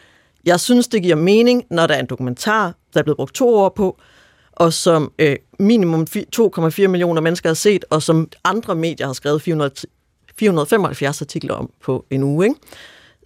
[0.44, 3.54] Jeg synes, det giver mening, når der er en dokumentar, der er blevet brugt to
[3.54, 4.00] år på,
[4.52, 9.42] og som øh, minimum 2,4 millioner mennesker har set, og som andre medier har skrevet
[9.42, 9.70] 400,
[10.38, 12.46] 475 artikler om på en uge.
[12.46, 12.60] Ikke?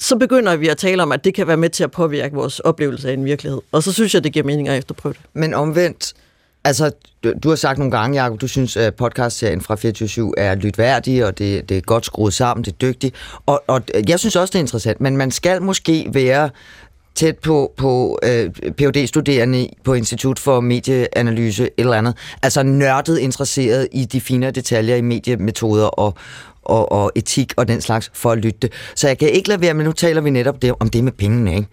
[0.01, 2.61] Så begynder vi at tale om, at det kan være med til at påvirke vores
[2.61, 3.61] oplevelse af en virkelighed.
[3.73, 5.21] Og så synes jeg, det giver mening at efterprøve det.
[5.33, 6.15] Men omvendt,
[6.65, 6.91] altså,
[7.25, 11.27] du, du har sagt nogle gange, Jacob, du synes, at podcastserien fra 24 er lytværdig,
[11.27, 13.15] og det, det er godt skruet sammen, det er dygtigt.
[13.47, 16.51] Og, og jeg synes også, det er interessant, men man skal måske være
[17.15, 22.17] tæt på, på øh, phd studerende på Institut for Medieanalyse eller andet.
[22.43, 26.15] Altså nørdet interesseret i de finere detaljer i mediemetoder og,
[26.63, 28.71] og, og etik og den slags for at lytte.
[28.95, 31.13] Så jeg kan ikke lade være, men nu taler vi netop det, om det med
[31.13, 31.69] pengene, ikke?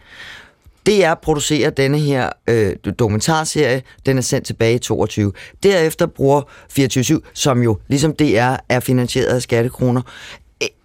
[0.86, 5.34] Det er at producerer denne her øh, dokumentarserie, den er sendt tilbage i 22.
[5.64, 10.02] Derefter bruger 24 som jo ligesom DR er finansieret af skattekroner,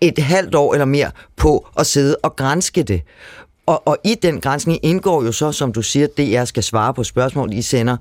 [0.01, 3.03] et halvt år eller mere på at sidde og grænske det.
[3.67, 7.05] Og, og i den grænsning indgår jo så, som du siger, DR skal svare på
[7.05, 7.53] spørgsmål.
[7.53, 7.97] I sender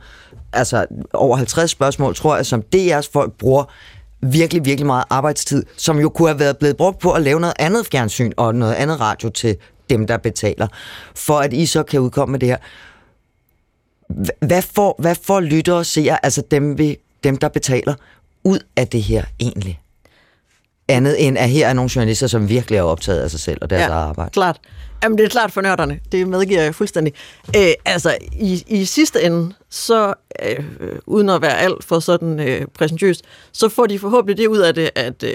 [0.54, 3.64] altså over 50 spørgsmål, tror jeg, som DR's folk bruger
[4.22, 7.54] virkelig, virkelig meget arbejdstid, som jo kunne have været blevet brugt på at lave noget
[7.60, 9.58] andet fjernsyn og noget andet radio til
[9.90, 10.68] dem, der betaler,
[11.16, 12.58] for at I så kan udkomme med det her.
[14.46, 17.94] Hvad får, hvad får lyttere og seere, altså dem, vi, dem, der betaler,
[18.44, 19.80] ud af det her egentlig?
[20.88, 23.70] Andet end, at her er nogle journalister, som virkelig er optaget af sig selv og
[23.70, 24.32] deres ja, arbejde.
[24.32, 24.60] klart.
[25.04, 26.00] Jamen, det er klart for nørderne.
[26.12, 27.14] Det medgiver jeg fuldstændig.
[27.56, 30.64] Æ, altså, i, i sidste ende, så øh,
[31.06, 33.22] uden at være alt for sådan øh, præsentøst,
[33.52, 35.34] så får de forhåbentlig det ud af det, at øh,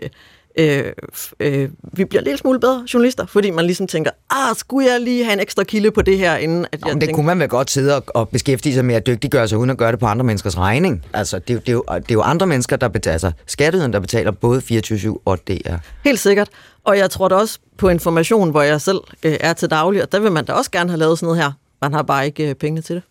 [0.59, 0.93] øh,
[1.41, 5.25] øh, vi bliver lidt smule bedre journalister, fordi man ligesom tænker, ah, skulle jeg lige
[5.25, 7.15] have en ekstra kilde på det her, inden at jeg Jamen, det tænker...
[7.15, 9.79] kunne man vel godt sidde og, og beskæftige sig med at dygtiggøre sig, uden at
[9.79, 11.05] gøre det på andre menneskers regning.
[11.13, 14.31] Altså, det, det, er, jo, det er jo andre mennesker, der betaler, altså der betaler
[14.31, 15.75] både 24 og DR.
[16.05, 16.49] Helt sikkert.
[16.85, 20.13] Og jeg tror da også på information, hvor jeg selv øh, er til daglig, og
[20.13, 21.53] der vil man da også gerne have lavet sådan noget her.
[21.83, 23.03] Man har bare ikke øh, pengene til det.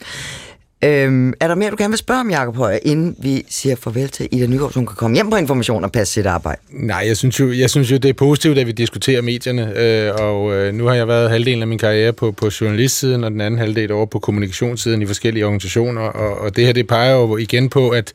[0.84, 4.08] Øhm, er der mere, du gerne vil spørge om, Jacob Højer, inden vi siger farvel
[4.08, 6.60] til Ida Nygaard, så hun kan komme hjem på information og passe sit arbejde?
[6.70, 10.14] Nej, jeg synes jo, jeg synes jo det er positivt, at vi diskuterer medierne, øh,
[10.14, 13.40] og øh, nu har jeg været halvdelen af min karriere på, på journalistsiden, og den
[13.40, 17.36] anden halvdel over på kommunikationssiden i forskellige organisationer, og, og det her, det peger jo
[17.36, 18.12] igen på, at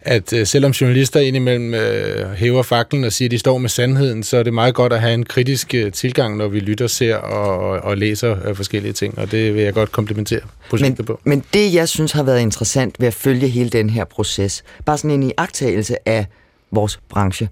[0.00, 4.22] at øh, selvom journalister indimellem øh, hæver faklen og siger, at de står med sandheden,
[4.22, 7.16] så er det meget godt at have en kritisk øh, tilgang, når vi lytter, ser
[7.16, 11.06] og, og, og læser øh, forskellige ting, og det vil jeg godt komplementere projektet men,
[11.06, 11.20] på.
[11.24, 14.98] Men det, jeg synes har været interessant ved at følge hele den her proces, bare
[14.98, 16.26] sådan en iagtagelse af
[16.70, 17.48] vores branche,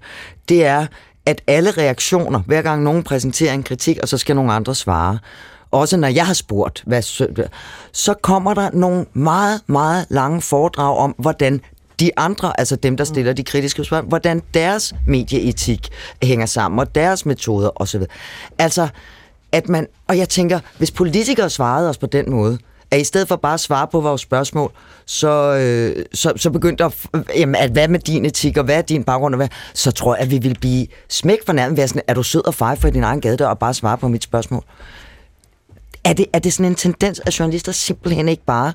[0.49, 0.85] det er,
[1.25, 5.19] at alle reaktioner, hver gang nogen præsenterer en kritik, og så skal nogle andre svare,
[5.71, 7.01] også når jeg har spurgt, hvad,
[7.91, 11.61] så kommer der nogle meget, meget lange foredrag om, hvordan
[11.99, 15.89] de andre, altså dem, der stiller de kritiske spørgsmål, hvordan deres medieetik
[16.23, 18.01] hænger sammen, og deres metoder osv.
[18.59, 18.87] Altså,
[19.51, 22.57] at man, og jeg tænker, hvis politikere svarede os på den måde,
[22.91, 24.71] at i stedet for bare at svare på vores spørgsmål,
[25.05, 26.93] så, øh, så, så begyndte at,
[27.35, 30.15] jamen, at, hvad med din etik, og hvad er din baggrund, og hvad, så tror
[30.15, 32.75] jeg, at vi vil blive smæk for nærmest, være sådan, er du sød og fej
[32.75, 34.63] for din egen gade og bare svare på mit spørgsmål?
[36.03, 38.73] Er det, er det sådan en tendens, at journalister simpelthen ikke bare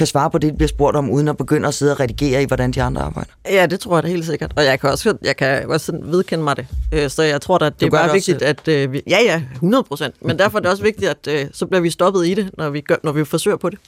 [0.00, 2.42] kan svare på det, de bliver spurgt om, uden at begynde at sidde og redigere
[2.42, 3.30] i, hvordan de andre arbejder.
[3.50, 4.52] Ja, det tror jeg da helt sikkert.
[4.56, 6.66] Og jeg kan også, jeg kan også vedkende mig det.
[6.92, 8.68] Øh, så jeg tror da, at det er bare vigtigt, at...
[8.68, 10.14] Øh, ja, ja, 100 procent.
[10.20, 12.70] Men derfor er det også vigtigt, at øh, så bliver vi stoppet i det, når
[12.70, 13.78] vi, gør, når vi forsøger på det.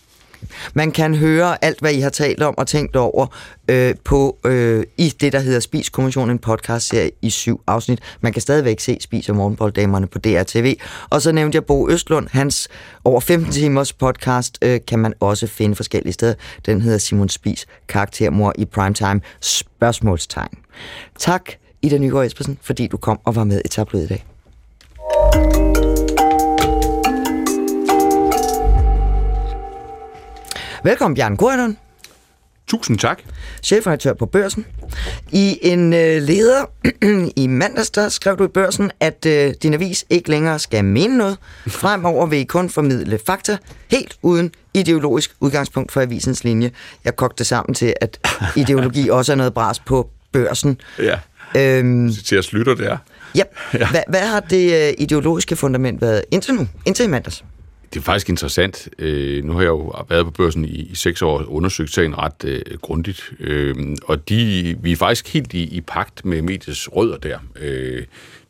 [0.74, 3.26] Man kan høre alt, hvad I har talt om og tænkt over
[3.68, 8.00] øh, på øh, i det, der hedder Spis Kommission, en podcast-serie i syv afsnit.
[8.20, 10.76] Man kan stadigvæk se Spis og Morgenbolddamerne på DRTV.
[11.10, 12.28] Og så nævnte jeg Bo Østlund.
[12.30, 12.68] Hans
[13.04, 16.34] over 15 timers podcast øh, kan man også finde forskellige steder.
[16.66, 20.58] Den hedder Simon Spis, karaktermor i primetime, spørgsmålstegn.
[21.18, 21.42] Tak,
[21.82, 24.24] Ida Nygaard Espersen, fordi du kom og var med i tabloid i dag.
[30.84, 31.76] Velkommen, Bjørn Gordon.
[32.66, 33.18] Tusind tak.
[33.62, 34.66] Chefredaktør på Børsen.
[35.32, 36.64] I en øh, leder
[37.42, 41.18] i mandags, der skrev du i Børsen, at øh, din avis ikke længere skal mene
[41.18, 41.38] noget.
[41.66, 43.56] Fremover vil I kun formidle fakta,
[43.90, 46.70] helt uden ideologisk udgangspunkt for avisens linje.
[47.04, 48.18] Jeg kogte det sammen til, at
[48.56, 50.80] ideologi også er noget bras på Børsen.
[50.98, 51.18] Ja,
[51.56, 52.96] øhm, til at slutte det er.
[53.38, 53.46] Yep.
[53.74, 53.90] Ja.
[53.90, 57.44] Hvad, hvad har det øh, ideologiske fundament været indtil nu, indtil i mandags?
[57.94, 58.88] Det er faktisk interessant.
[58.98, 62.18] Øh, nu har jeg jo været på børsen i, i seks år og undersøgt sagen
[62.18, 63.32] ret øh, grundigt.
[63.40, 67.38] Øh, og de, vi er faktisk helt i, i pagt med mediets rødder der.
[67.60, 68.04] Øh,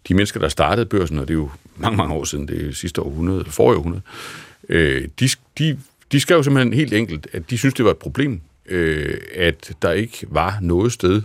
[0.09, 2.72] de mennesker, der startede børsen, og det er jo mange, mange år siden, det er
[2.72, 4.03] sidste århundrede, eller forrige århundrede,
[4.68, 5.28] øh, de,
[5.59, 5.78] de,
[6.12, 9.90] de skrev simpelthen helt enkelt, at de synes det var et problem, øh, at der
[9.90, 11.22] ikke var noget sted,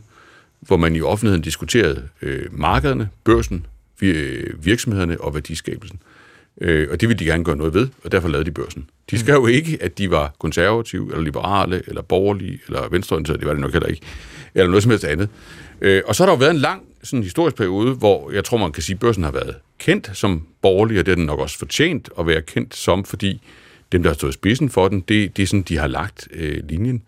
[0.59, 3.65] hvor man i offentligheden diskuterede øh, markederne, børsen,
[4.01, 5.99] øh, virksomhederne og værdiskabelsen.
[6.03, 6.16] Øh,
[6.61, 8.89] og det ville de gerne gøre noget ved, og derfor lavede de børsen.
[9.11, 13.47] De skrev jo ikke, at de var konservative, eller liberale, eller borgerlige, eller venstreorienterede, det
[13.47, 14.01] var det nok heller ikke,
[14.55, 15.29] eller noget som helst andet.
[15.81, 18.57] Øh, og så har der jo været en lang sådan historisk periode, hvor jeg tror,
[18.57, 21.39] man kan sige, at børsen har været kendt som borgerlig, og det er den nok
[21.39, 23.41] også fortjent at være kendt som, fordi
[23.91, 26.63] dem, der har stået spidsen for den, det, det er sådan, de har lagt øh,
[26.69, 27.03] linjen.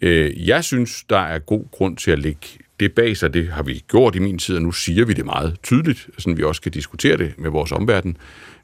[0.00, 2.46] Øh, jeg synes, der er god grund til at lægge
[2.80, 5.24] det bag sig, det har vi gjort i min tid, og nu siger vi det
[5.24, 8.16] meget tydeligt, så vi også kan diskutere det med vores omverden.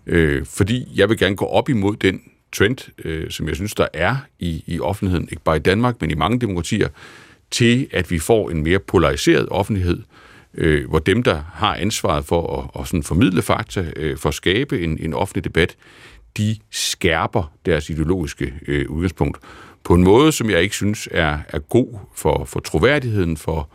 [0.07, 2.23] Øh, fordi jeg vil gerne gå op imod den
[2.53, 6.11] trend, øh, som jeg synes, der er i, i offentligheden, ikke bare i Danmark, men
[6.11, 6.89] i mange demokratier,
[7.51, 10.03] til at vi får en mere polariseret offentlighed,
[10.55, 14.35] øh, hvor dem, der har ansvaret for at, at sådan formidle fakta, øh, for at
[14.35, 15.77] skabe en, en offentlig debat,
[16.37, 19.39] de skærper deres ideologiske øh, udgangspunkt
[19.85, 23.69] på en måde, som jeg ikke synes er, er god for, for troværdigheden for,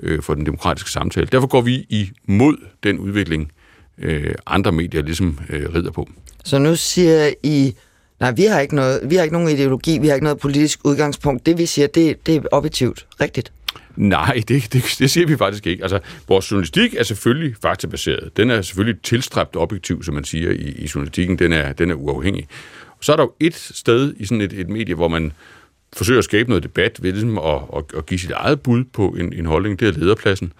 [0.00, 1.26] øh, for den demokratiske samtale.
[1.26, 3.52] Derfor går vi imod den udvikling,
[3.98, 6.08] øh, andre medier ligesom øh, rider på.
[6.44, 7.74] Så nu siger I,
[8.20, 10.80] nej, vi har, ikke noget, vi har ikke nogen ideologi, vi har ikke noget politisk
[10.84, 11.46] udgangspunkt.
[11.46, 13.52] Det vi siger, det, det er objektivt, rigtigt?
[13.96, 15.82] Nej, det, det, det siger vi faktisk ikke.
[15.82, 18.36] Altså, vores journalistik er selvfølgelig faktabaseret.
[18.36, 21.38] Den er selvfølgelig tilstræbt objektiv, som man siger i, i journalistikken.
[21.38, 22.48] Den er, den er uafhængig.
[22.90, 25.32] Og så er der jo et sted i sådan et, et medie, hvor man
[25.92, 29.08] forsøger at skabe noget debat ved ligesom at, at, at give sit eget bud på
[29.08, 29.80] en, en holdning.
[29.80, 30.52] Det er lederpladsen.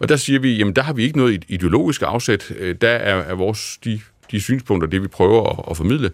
[0.00, 2.52] Og der siger vi, jamen der har vi ikke noget ideologisk afsæt.
[2.58, 6.10] Øh, der er, er vores, de, de synspunkter, det vi prøver at, at formidle,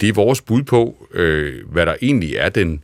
[0.00, 2.82] det er vores bud på, øh, hvad der egentlig er den,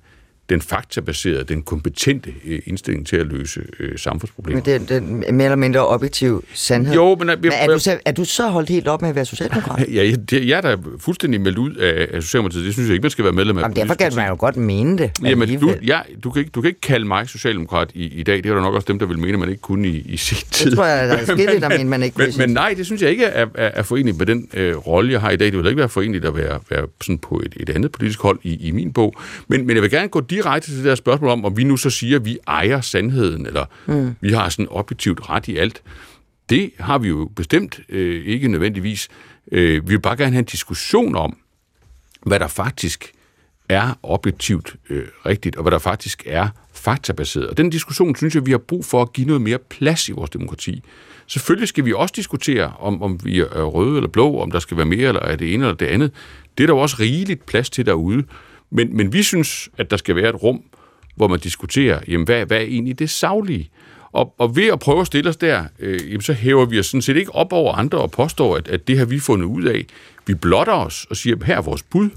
[0.50, 4.56] den faktabaserede, den kompetente øh, indstilling til at løse øh, samfundsproblemer.
[4.56, 6.94] Men det er den mere eller mindre objektiv sandhed.
[6.94, 7.28] Jo, men...
[7.28, 9.86] Jeg, men er, du så, er du så holdt helt op med at være socialdemokrat?
[9.94, 12.64] ja, jeg, det, jeg er da fuldstændig meldt ud af, af Socialdemokratiet.
[12.64, 13.62] Det synes jeg ikke, man skal være medlem af.
[13.62, 15.10] Jamen, derfor kan man jo godt mene det.
[15.24, 18.36] Jamen, du, ja, du, kan ikke, du kan ikke kalde mig socialdemokrat i, i dag.
[18.36, 20.16] Det er der nok også dem, der vil mene, at man ikke kunne i, i
[20.16, 20.70] sin tid.
[20.70, 23.02] Det tror jeg, der er skille, der mener, man ikke men, men nej, det synes
[23.02, 25.46] jeg ikke er, er, er forenligt med den øh, rolle, jeg har i dag.
[25.46, 28.38] Det vil ikke være forenligt at være, være sådan på et, et andet politisk hold
[28.42, 29.14] i, i min bog.
[29.48, 31.76] Men, men jeg vil gerne gå direkte til det der spørgsmål om, om vi nu
[31.76, 34.14] så siger, at vi ejer sandheden, eller mm.
[34.20, 35.82] vi har sådan objektivt ret i alt.
[36.48, 39.08] Det har vi jo bestemt øh, ikke nødvendigvis.
[39.52, 41.36] Øh, vi vil bare gerne have en diskussion om,
[42.26, 43.12] hvad der faktisk
[43.68, 47.48] er objektivt øh, rigtigt, og hvad der faktisk er faktabaseret.
[47.48, 50.12] Og den diskussion synes jeg, vi har brug for at give noget mere plads i
[50.12, 50.82] vores demokrati.
[51.26, 54.76] Selvfølgelig skal vi også diskutere, om, om vi er røde eller blå, om der skal
[54.76, 56.10] være mere eller er det ene eller det andet.
[56.58, 58.24] Det er der jo også rigeligt plads til derude.
[58.72, 60.62] Men, men vi synes, at der skal være et rum,
[61.16, 63.70] hvor man diskuterer, jamen, hvad, hvad er egentlig det savlige?
[64.12, 66.86] Og, og ved at prøve at stille os der, øh, jamen, så hæver vi os
[66.86, 69.62] sådan set ikke op over andre og påstår, at, at det har vi fundet ud
[69.62, 69.86] af.
[70.26, 72.10] Vi blotter os og siger, her er vores bud.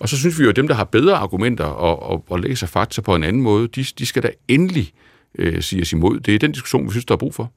[0.00, 2.66] Og så synes vi jo, at dem, der har bedre argumenter og, og, og læser
[2.66, 4.92] fakta på en anden måde, de, de skal da endelig
[5.38, 6.20] øh, sige os imod.
[6.20, 7.52] Det er den diskussion, vi synes, der er brug for.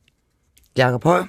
[0.77, 1.25] Jakob Højer.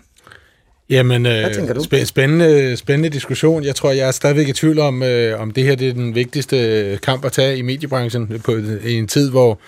[0.90, 1.44] Jamen, øh,
[1.82, 3.64] spæ- spændende, spændende diskussion.
[3.64, 6.14] Jeg tror, jeg er stadigvæk i tvivl om, øh, om det her det er den
[6.14, 9.58] vigtigste kamp at tage i mediebranchen på i en tid, hvor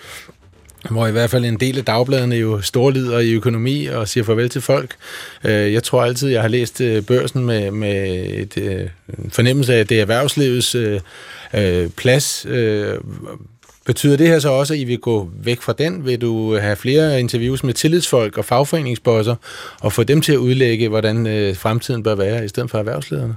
[0.89, 4.49] hvor i hvert fald en del af dagbladene jo storlider i økonomi og siger farvel
[4.49, 4.95] til folk.
[5.43, 8.81] Øh, jeg tror altid, jeg har læst øh, børsen med, med et, øh,
[9.23, 10.75] en fornemmelse af, at det er erhvervslivets
[11.95, 12.45] plads.
[13.87, 16.05] Betyder det her så også, at I vil gå væk fra den?
[16.05, 19.35] Vil du have flere interviews med tillidsfolk og fagforeningsbosser
[19.81, 23.35] og få dem til at udlægge, hvordan øh, fremtiden bør være, i stedet for erhvervslederne?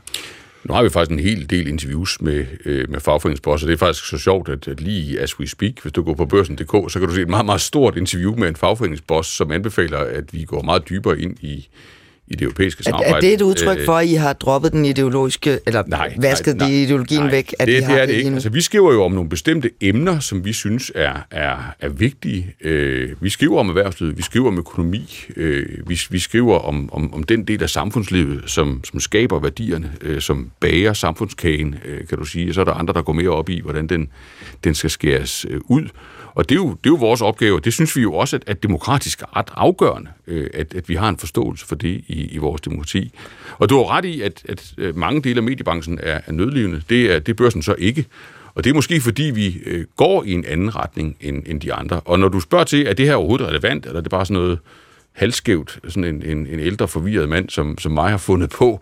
[0.65, 3.67] Nu har vi faktisk en hel del interviews med, øh, med fagforeningsbosser.
[3.67, 6.27] Det er faktisk så sjovt, at, at lige as we speak, hvis du går på
[6.27, 9.99] børsen.dk, så kan du se et meget, meget stort interview med en fagforeningsboss, som anbefaler,
[9.99, 11.69] at vi går meget dybere ind i,
[12.31, 13.13] i det europæiske samarbejde.
[13.13, 16.15] Er, er det et udtryk øh, for, at I har droppet den ideologiske, eller nej,
[16.19, 17.55] vasket nej, nej, ideologien nej, væk?
[17.59, 18.31] At det, I har det er det ikke.
[18.31, 22.55] Altså, vi skriver jo om nogle bestemte emner, som vi synes er, er, er vigtige.
[22.61, 27.15] Øh, vi skriver om erhvervslivet, vi skriver om økonomi, øh, vi, vi skriver om, om,
[27.15, 32.19] om den del af samfundslivet, som, som skaber værdierne, øh, som bager samfundskagen, øh, kan
[32.19, 32.51] du sige.
[32.51, 34.09] Og så er der andre, der går mere op i, hvordan den,
[34.65, 35.89] den skal skæres øh, ud.
[36.35, 38.37] Og det er, jo, det er jo vores opgave, og det synes vi jo også,
[38.37, 42.05] at, at demokratisk er ret afgørende, øh, at, at vi har en forståelse for det
[42.09, 43.13] i, i vores demokrati.
[43.59, 46.83] Og du har ret i, at, at øh, mange dele af mediebranchen er, er nødlivende.
[46.89, 48.07] Det er, det er børsen så ikke.
[48.55, 51.73] Og det er måske fordi, vi øh, går i en anden retning end, end de
[51.73, 52.01] andre.
[52.01, 54.43] Og når du spørger til, er det her overhovedet relevant, eller er det bare sådan
[54.43, 54.59] noget
[55.13, 58.81] halvskævt, sådan en, en, en ældre forvirret mand, som, som mig har fundet på,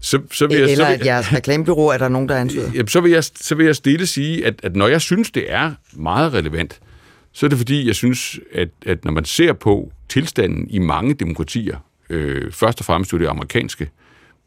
[0.00, 0.70] så, så vil jeg...
[0.70, 2.84] Eller så vil, jeres reklamebyrå er der nogen, der antyder?
[2.88, 5.72] Så vil jeg, så vil jeg stille sige, at, at når jeg synes, det er
[5.92, 6.80] meget relevant,
[7.36, 11.14] så er det fordi, jeg synes, at, at når man ser på tilstanden i mange
[11.14, 11.78] demokratier,
[12.10, 13.90] øh, først og fremmest jo det amerikanske,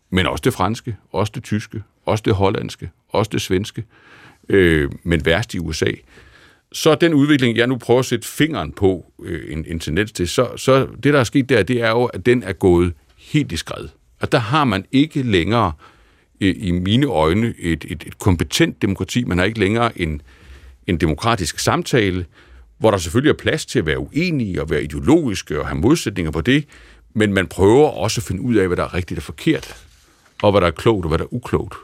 [0.09, 3.83] men også det franske, også det tyske, også det hollandske, også det svenske,
[4.49, 5.91] øh, men værst i USA,
[6.71, 10.27] så den udvikling, jeg nu prøver at sætte fingeren på øh, en, en tendens til,
[10.27, 13.51] så, så det, der er sket der, det er jo, at den er gået helt
[13.51, 13.87] i skred.
[14.19, 15.71] Og der har man ikke længere,
[16.41, 19.23] øh, i mine øjne, et, et, et kompetent demokrati.
[19.23, 20.21] Man har ikke længere en,
[20.87, 22.25] en demokratisk samtale
[22.80, 26.32] hvor der selvfølgelig er plads til at være uenige og være ideologiske og have modsætninger
[26.32, 26.65] på det,
[27.13, 29.75] men man prøver også at finde ud af, hvad der er rigtigt og forkert,
[30.41, 31.75] og hvad der er klogt og hvad der er uklogt.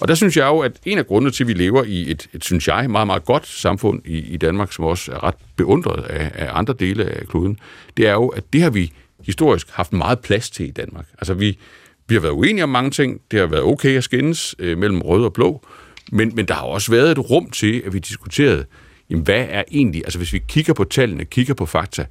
[0.00, 2.28] Og der synes jeg jo, at en af grundene til, at vi lever i et,
[2.32, 6.04] et synes jeg, meget, meget godt samfund i, i Danmark, som også er ret beundret
[6.04, 7.58] af, af andre dele af kloden,
[7.96, 8.92] det er jo, at det har vi
[9.26, 11.06] historisk haft meget plads til i Danmark.
[11.18, 11.58] Altså vi,
[12.08, 15.02] vi har været uenige om mange ting, det har været okay at skændes øh, mellem
[15.02, 15.66] rød og blå,
[16.12, 18.64] men, men der har også været et rum til, at vi diskuterede,
[19.10, 22.04] jamen hvad er egentlig, altså hvis vi kigger på tallene, kigger på fakta,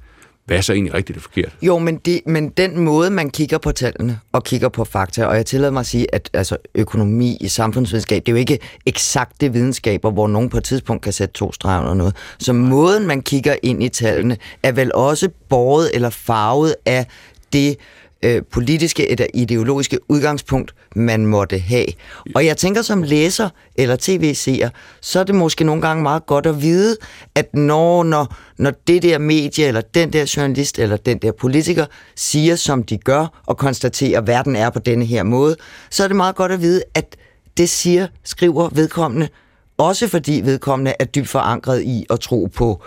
[0.48, 1.56] hvad er så egentlig rigtigt og forkert?
[1.62, 5.36] Jo, men, det, men den måde, man kigger på tallene og kigger på fakta, og
[5.36, 9.52] jeg tillader mig at sige, at altså, økonomi i samfundsvidenskab, det er jo ikke eksakte
[9.52, 12.16] videnskaber, hvor nogen på et tidspunkt kan sætte to streger under noget.
[12.38, 17.06] Så måden, man kigger ind i tallene, er vel også båret eller farvet af
[17.52, 17.76] det
[18.24, 21.86] øh, politiske eller ideologiske udgangspunkt, man måtte have.
[22.34, 26.46] Og jeg tænker som læser eller tv-seer, så er det måske nogle gange meget godt
[26.46, 26.96] at vide,
[27.34, 31.86] at når, når, når det der medie, eller den der journalist, eller den der politiker
[32.16, 35.56] siger, som de gør, og konstaterer, at verden er på denne her måde,
[35.90, 37.16] så er det meget godt at vide, at
[37.56, 39.28] det siger, skriver vedkommende,
[39.78, 42.82] også fordi vedkommende er dybt forankret i at tro på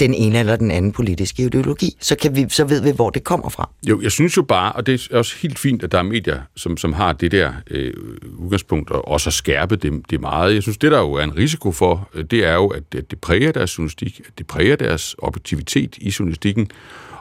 [0.00, 1.96] den ene eller den anden politiske ideologi.
[2.00, 3.70] Så, kan vi, så ved vi, hvor det kommer fra.
[3.88, 6.40] Jo, jeg synes jo bare, og det er også helt fint, at der er medier,
[6.56, 7.92] som, som har det der øh,
[8.38, 10.54] udgangspunkt, og også at skærpe det, det meget.
[10.54, 13.10] Jeg synes, det der jo er en risiko for, øh, det er jo, at det,
[13.10, 16.70] det præger deres journalistik, at det præger deres objektivitet i journalistikken,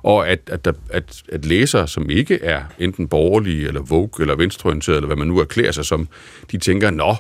[0.04, 4.36] og at, at, der, at, at læsere, som ikke er enten borgerlige, eller vogue, eller
[4.36, 6.08] venstreorienterede, eller hvad man nu erklærer sig som,
[6.52, 7.16] de tænker, nå,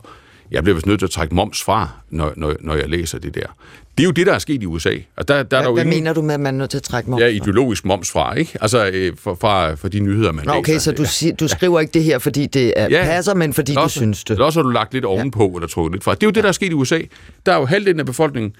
[0.51, 3.35] jeg bliver vist nødt til at trække moms fra, når, når, når jeg læser det
[3.35, 3.45] der.
[3.97, 4.93] Det er jo det, der er sket i USA.
[5.15, 6.57] Og der, der hvad, er der jo hvad ingen, mener du med, at man er
[6.57, 8.57] nødt til at trække moms Ja, ideologisk moms fra, ikke?
[8.61, 10.79] Altså øh, fra, fra, fra de nyheder, man Nå, okay, læser.
[10.79, 13.75] så du, siger, du skriver ikke det her, fordi det er, ja, passer, men fordi
[13.77, 14.39] også, du synes det.
[14.39, 15.55] Også har du lagt lidt ovenpå, ja.
[15.55, 16.13] eller trukket lidt fra.
[16.13, 16.99] Det er jo det, der er sket i USA.
[17.45, 18.55] Der er jo halvdelen af befolkningen,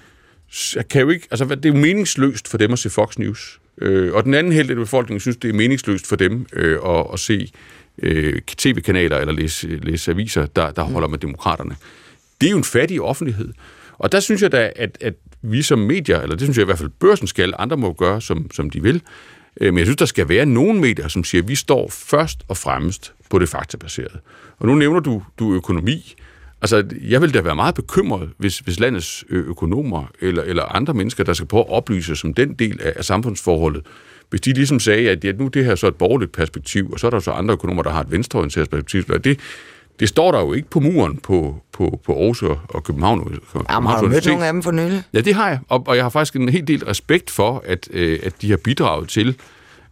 [0.90, 3.58] kan jo ikke, altså det er jo meningsløst for dem at se Fox News.
[3.80, 7.06] Øh, og den anden halvdel af befolkningen synes, det er meningsløst for dem øh, at,
[7.12, 7.52] at se
[7.98, 11.76] øh, tv-kanaler eller læse, læse aviser, der, der holder med demokraterne.
[12.40, 13.52] Det er jo en fattig offentlighed.
[13.98, 16.64] Og der synes jeg da, at, at vi som medier, eller det synes jeg i
[16.64, 19.02] hvert fald børsen skal, andre må gøre, som, som de vil,
[19.60, 22.38] øh, men jeg synes, der skal være nogle medier, som siger, at vi står først
[22.48, 24.18] og fremmest på det faktabaserede.
[24.58, 26.14] Og nu nævner du, du økonomi.
[26.62, 31.24] Altså, jeg vil da være meget bekymret, hvis, hvis landets økonomer eller, eller andre mennesker,
[31.24, 33.86] der skal prøve at oplyse som den del af, af samfundsforholdet,
[34.32, 37.06] hvis de ligesom sagde, at ja, nu det her så et borgerligt perspektiv, og så
[37.06, 39.40] er der så andre økonomer, der har et venstreorienteret perspektiv, det,
[40.00, 43.40] det står der jo ikke på muren på, på, på Aarhus og København.
[43.70, 45.02] Jamen, har du mødt nogle af dem for nylig?
[45.12, 47.88] Ja, det har jeg, og, og jeg har faktisk en helt del respekt for, at,
[47.90, 49.36] øh, at de har bidraget til,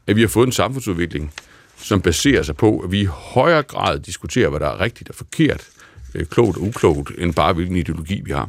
[0.06, 1.32] at vi har fået en samfundsudvikling,
[1.76, 5.14] som baserer sig på, at vi i højere grad diskuterer, hvad der er rigtigt og
[5.14, 5.68] forkert,
[6.14, 8.48] øh, klogt og uklogt, end bare hvilken ideologi vi har.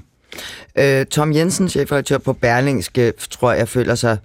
[0.75, 4.17] Øh, Tom Jensen, chefredaktør på Berlingske, tror jeg føler sig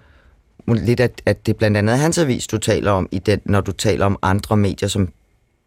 [0.74, 3.60] lidt, at, at det blandt andet er hans avis, du taler om, i den, når
[3.60, 5.08] du taler om andre medier, som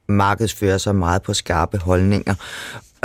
[0.08, 2.36] markedsfører sig meget på skarpe holdninger.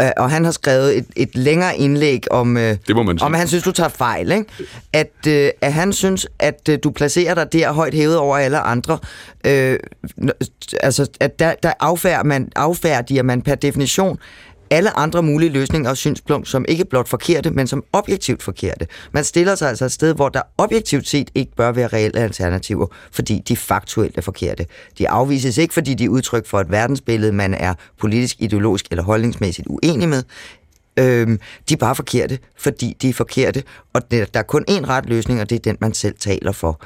[0.01, 3.26] Øh, og han har skrevet et, et længere indlæg om, øh, det må man sige.
[3.26, 4.32] om, at han synes, du tager fejl.
[4.32, 4.45] Ikke?
[4.92, 8.59] At, øh, at han synes, at øh, du placerer dig der højt hævet over alle
[8.59, 8.99] andre.
[9.47, 9.78] Øh,
[10.80, 14.18] altså, at der, der affærdiger man, affærdiger man per definition
[14.75, 18.87] alle andre mulige løsninger og synspunkter, som ikke blot forkerte, men som objektivt forkerte.
[19.12, 22.87] Man stiller sig altså et sted, hvor der objektivt set ikke bør være reelle alternativer,
[23.12, 24.66] fordi de faktuelt er forkerte.
[24.99, 29.05] De afvises ikke, fordi de er udtryk for et verdensbillede, man er politisk, ideologisk eller
[29.05, 30.22] holdningsmæssigt uenig med.
[30.99, 33.62] Øhm, de er bare forkerte, fordi de er forkerte,
[33.93, 36.81] og der er kun én ret løsning, og det er den, man selv taler for.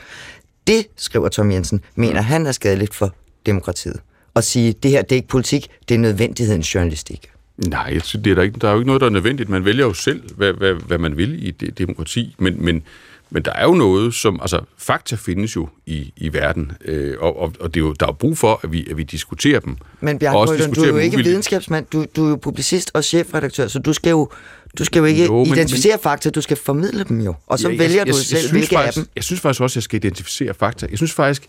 [0.66, 3.14] Det, skriver Tom Jensen, mener han er skadeligt for
[3.46, 4.00] demokratiet.
[4.36, 7.30] At sige, det her det er ikke politik, det er nødvendighedens journalistik.
[7.66, 9.48] Nej, det er der, ikke, der er jo ikke noget, der er nødvendigt.
[9.48, 12.82] Man vælger jo selv, hvad, hvad, hvad man vil i det demokrati, men, men,
[13.30, 14.38] men der er jo noget, som...
[14.40, 18.06] Altså, fakta findes jo i, i verden, øh, og, og, og det er jo, der
[18.06, 19.76] er brug for, at vi, at vi diskuterer dem.
[20.00, 21.28] Men Krøyden, du er jo ikke uvildigt.
[21.28, 24.30] videnskabsmand, du, du er jo publicist og chefredaktør, så du skal jo,
[24.78, 27.34] du skal jo ikke jo, men, identificere men, fakta, du skal formidle dem jo.
[27.46, 29.10] Og så ja, vælger jeg, du jeg, selv, jeg hvilke faktisk, af dem.
[29.16, 30.86] Jeg synes faktisk også, at jeg skal identificere fakta.
[30.90, 31.46] Jeg synes faktisk,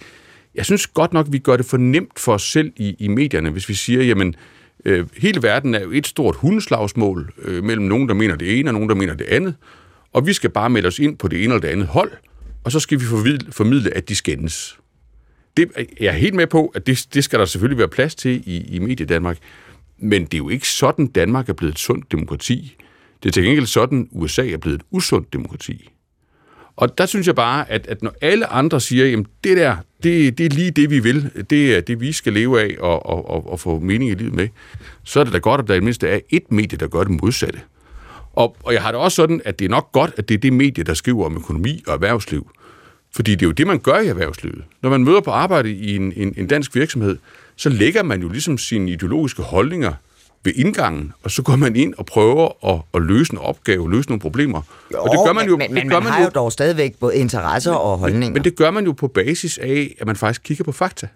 [0.55, 3.49] jeg synes godt nok, vi gør det for nemt for os selv i, i medierne,
[3.49, 7.85] hvis vi siger, jamen, Øh, Øh, hele verden er jo et stort hundeslagsmål øh, mellem
[7.85, 9.55] nogen, der mener det ene, og nogen, der mener det andet.
[10.13, 12.11] Og vi skal bare melde os ind på det ene eller det andet hold,
[12.63, 13.05] og så skal vi
[13.51, 14.79] formidle at de skændes.
[15.57, 18.43] Det, jeg er helt med på, at det, det skal der selvfølgelig være plads til
[18.45, 19.37] i, i Medie Danmark.
[19.97, 22.75] Men det er jo ikke sådan, Danmark er blevet et sundt demokrati.
[23.23, 25.89] Det er til gengæld sådan, USA er blevet et usundt demokrati.
[26.79, 30.37] Og der synes jeg bare, at, at når alle andre siger, at det der, det,
[30.37, 33.29] det er lige det, vi vil, det er det, vi skal leve af og, og,
[33.29, 34.47] og, og få mening i livet med,
[35.03, 37.21] så er det da godt, at der i mindste er et medie, der gør det
[37.21, 37.59] modsatte.
[38.33, 40.39] Og, og jeg har det også sådan, at det er nok godt, at det er
[40.39, 42.51] det medie, der skriver om økonomi og erhvervsliv.
[43.15, 44.63] Fordi det er jo det, man gør i erhvervslivet.
[44.81, 47.17] Når man møder på arbejde i en, en, en dansk virksomhed,
[47.55, 49.93] så lægger man jo ligesom sine ideologiske holdninger
[50.43, 54.09] ved indgangen, og så går man ind og prøver at, at løse en opgave, løse
[54.09, 54.61] nogle problemer.
[54.93, 56.51] Jo, og det gør man jo, men, men det gør man, man har jo dog
[56.51, 58.27] stadigvæk både interesser og holdninger.
[58.27, 61.07] Men, men det gør man jo på basis af, at man faktisk kigger på fakta.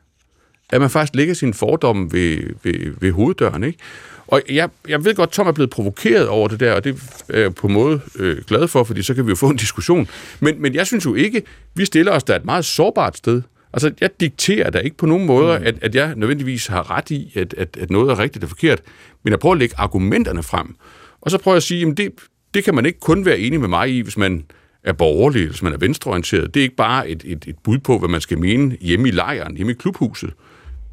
[0.69, 3.79] At man faktisk lægger sine fordomme ved, ved, ved hoveddøren, ikke?
[4.27, 7.39] Og jeg, jeg ved godt, Tom er blevet provokeret over det der, og det er
[7.39, 10.07] jeg på en måde øh, glad for, fordi så kan vi jo få en diskussion.
[10.39, 11.41] Men, men jeg synes jo ikke,
[11.75, 13.41] vi stiller os der et meget sårbart sted.
[13.73, 15.65] Altså, jeg dikterer da ikke på nogen måde, mm.
[15.65, 18.81] at, at jeg nødvendigvis har ret i, at, at, at noget er rigtigt og forkert,
[19.23, 20.75] men jeg prøver at lægge argumenterne frem.
[21.21, 22.11] Og så prøver jeg at sige, at det,
[22.53, 24.43] det kan man ikke kun være enig med mig i, hvis man
[24.83, 26.53] er borgerlig, hvis man er venstreorienteret.
[26.53, 29.11] Det er ikke bare et, et, et bud på, hvad man skal mene hjemme i
[29.11, 30.33] lejren, hjemme i klubhuset.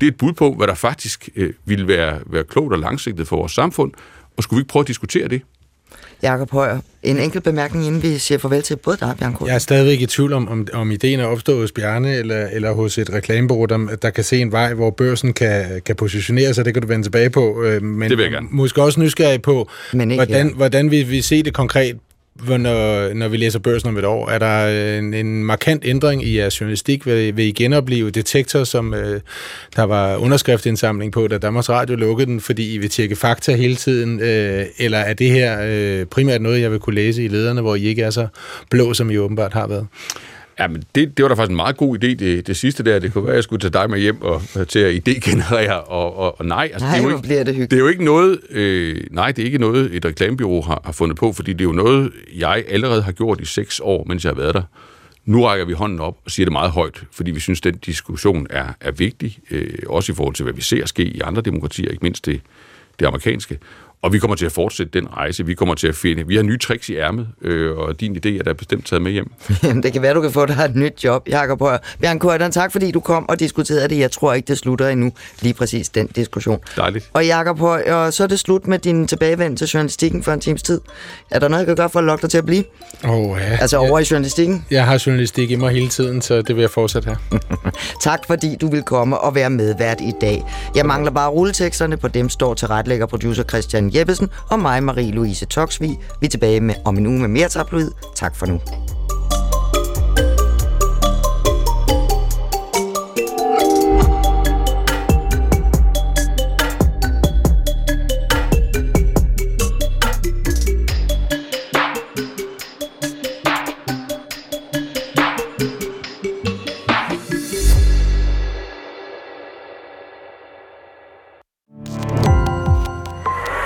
[0.00, 3.28] Det er et bud på, hvad der faktisk øh, ville være, være klogt og langsigtet
[3.28, 3.92] for vores samfund.
[4.36, 5.42] Og skulle vi ikke prøve at diskutere det?
[6.22, 9.58] Jakob Højer, en enkelt bemærkning, inden vi siger farvel til både dig Bjarne Jeg er
[9.58, 13.12] stadigvæk i tvivl om, om, om ideen er opstået hos Bjarne eller, eller hos et
[13.12, 16.64] reklamebureau, der, der kan se en vej, hvor børsen kan, kan positionere sig.
[16.64, 17.62] Det kan du vende tilbage på.
[17.62, 18.46] Øh, men det vil jeg gerne.
[18.50, 20.54] Måske også nysgerrig på, Men ikke, hvordan, ja.
[20.54, 21.96] hvordan vi, vi se det konkret
[22.48, 26.24] når, når vi læser børsen om et år, er der øh, en, en markant ændring
[26.24, 27.06] i jeres journalistik?
[27.06, 29.20] Vil, vil I genopleve Detektor, som øh,
[29.76, 33.76] der var underskriftindsamling på, da Danmarks Radio lukkede den, fordi I vil tjekke fakta hele
[33.76, 34.20] tiden?
[34.20, 37.74] Øh, eller er det her øh, primært noget, jeg vil kunne læse i lederne, hvor
[37.74, 38.26] I ikke er så
[38.70, 39.86] blå, som I åbenbart har været?
[40.60, 42.98] Ja, men det, det var da faktisk en meget god idé, det, det sidste der.
[42.98, 46.16] Det kunne være, at jeg skulle tage dig med hjem og, til at idégenerere, og,
[46.16, 46.70] og, og nej.
[46.72, 47.70] Altså, nej, det er jo ikke, bliver det hyggeligt.
[47.70, 50.92] Det er jo ikke noget, øh, nej, det er ikke noget, et reklamebyrå har, har
[50.92, 54.24] fundet på, fordi det er jo noget, jeg allerede har gjort i seks år, mens
[54.24, 54.62] jeg har været der.
[55.24, 58.46] Nu rækker vi hånden op og siger det meget højt, fordi vi synes, den diskussion
[58.50, 61.90] er, er vigtig, øh, også i forhold til, hvad vi ser ske i andre demokratier,
[61.90, 62.40] ikke mindst det,
[63.00, 63.58] det amerikanske.
[64.02, 65.46] Og vi kommer til at fortsætte den rejse.
[65.46, 66.26] Vi kommer til at finde...
[66.26, 69.12] Vi har nye tricks i ærmet, øh, og din idé er da bestemt taget med
[69.12, 69.32] hjem.
[69.62, 71.78] Jamen, det kan være, du kan få dig et nyt job, Jakob Højer.
[72.00, 73.98] Bjørn Køjderen, tak fordi du kom og diskuterede det.
[73.98, 76.58] Jeg tror ikke, det slutter endnu, lige præcis den diskussion.
[76.76, 77.10] Dejligt.
[77.12, 80.62] Og Jakob Højer, så er det slut med din tilbagevend til journalistikken for en times
[80.62, 80.80] tid.
[81.30, 82.64] Er der noget, jeg kan gøre for at lokke dig til at blive?
[83.04, 83.56] Oh, ja.
[83.60, 84.64] Altså over i journalistikken?
[84.70, 87.38] Jeg har journalistik i mig hele tiden, så det vil jeg fortsætte her.
[88.02, 90.42] tak fordi du vil komme og være medvært i dag.
[90.74, 95.46] Jeg mangler bare rulleteksterne, på dem står til retlægger producer Christian Jeppesen og mig, Marie-Louise
[95.46, 95.98] Toksvig.
[96.20, 97.90] Vi er tilbage med, om en uge med mere tabloid.
[98.14, 98.60] Tak for nu.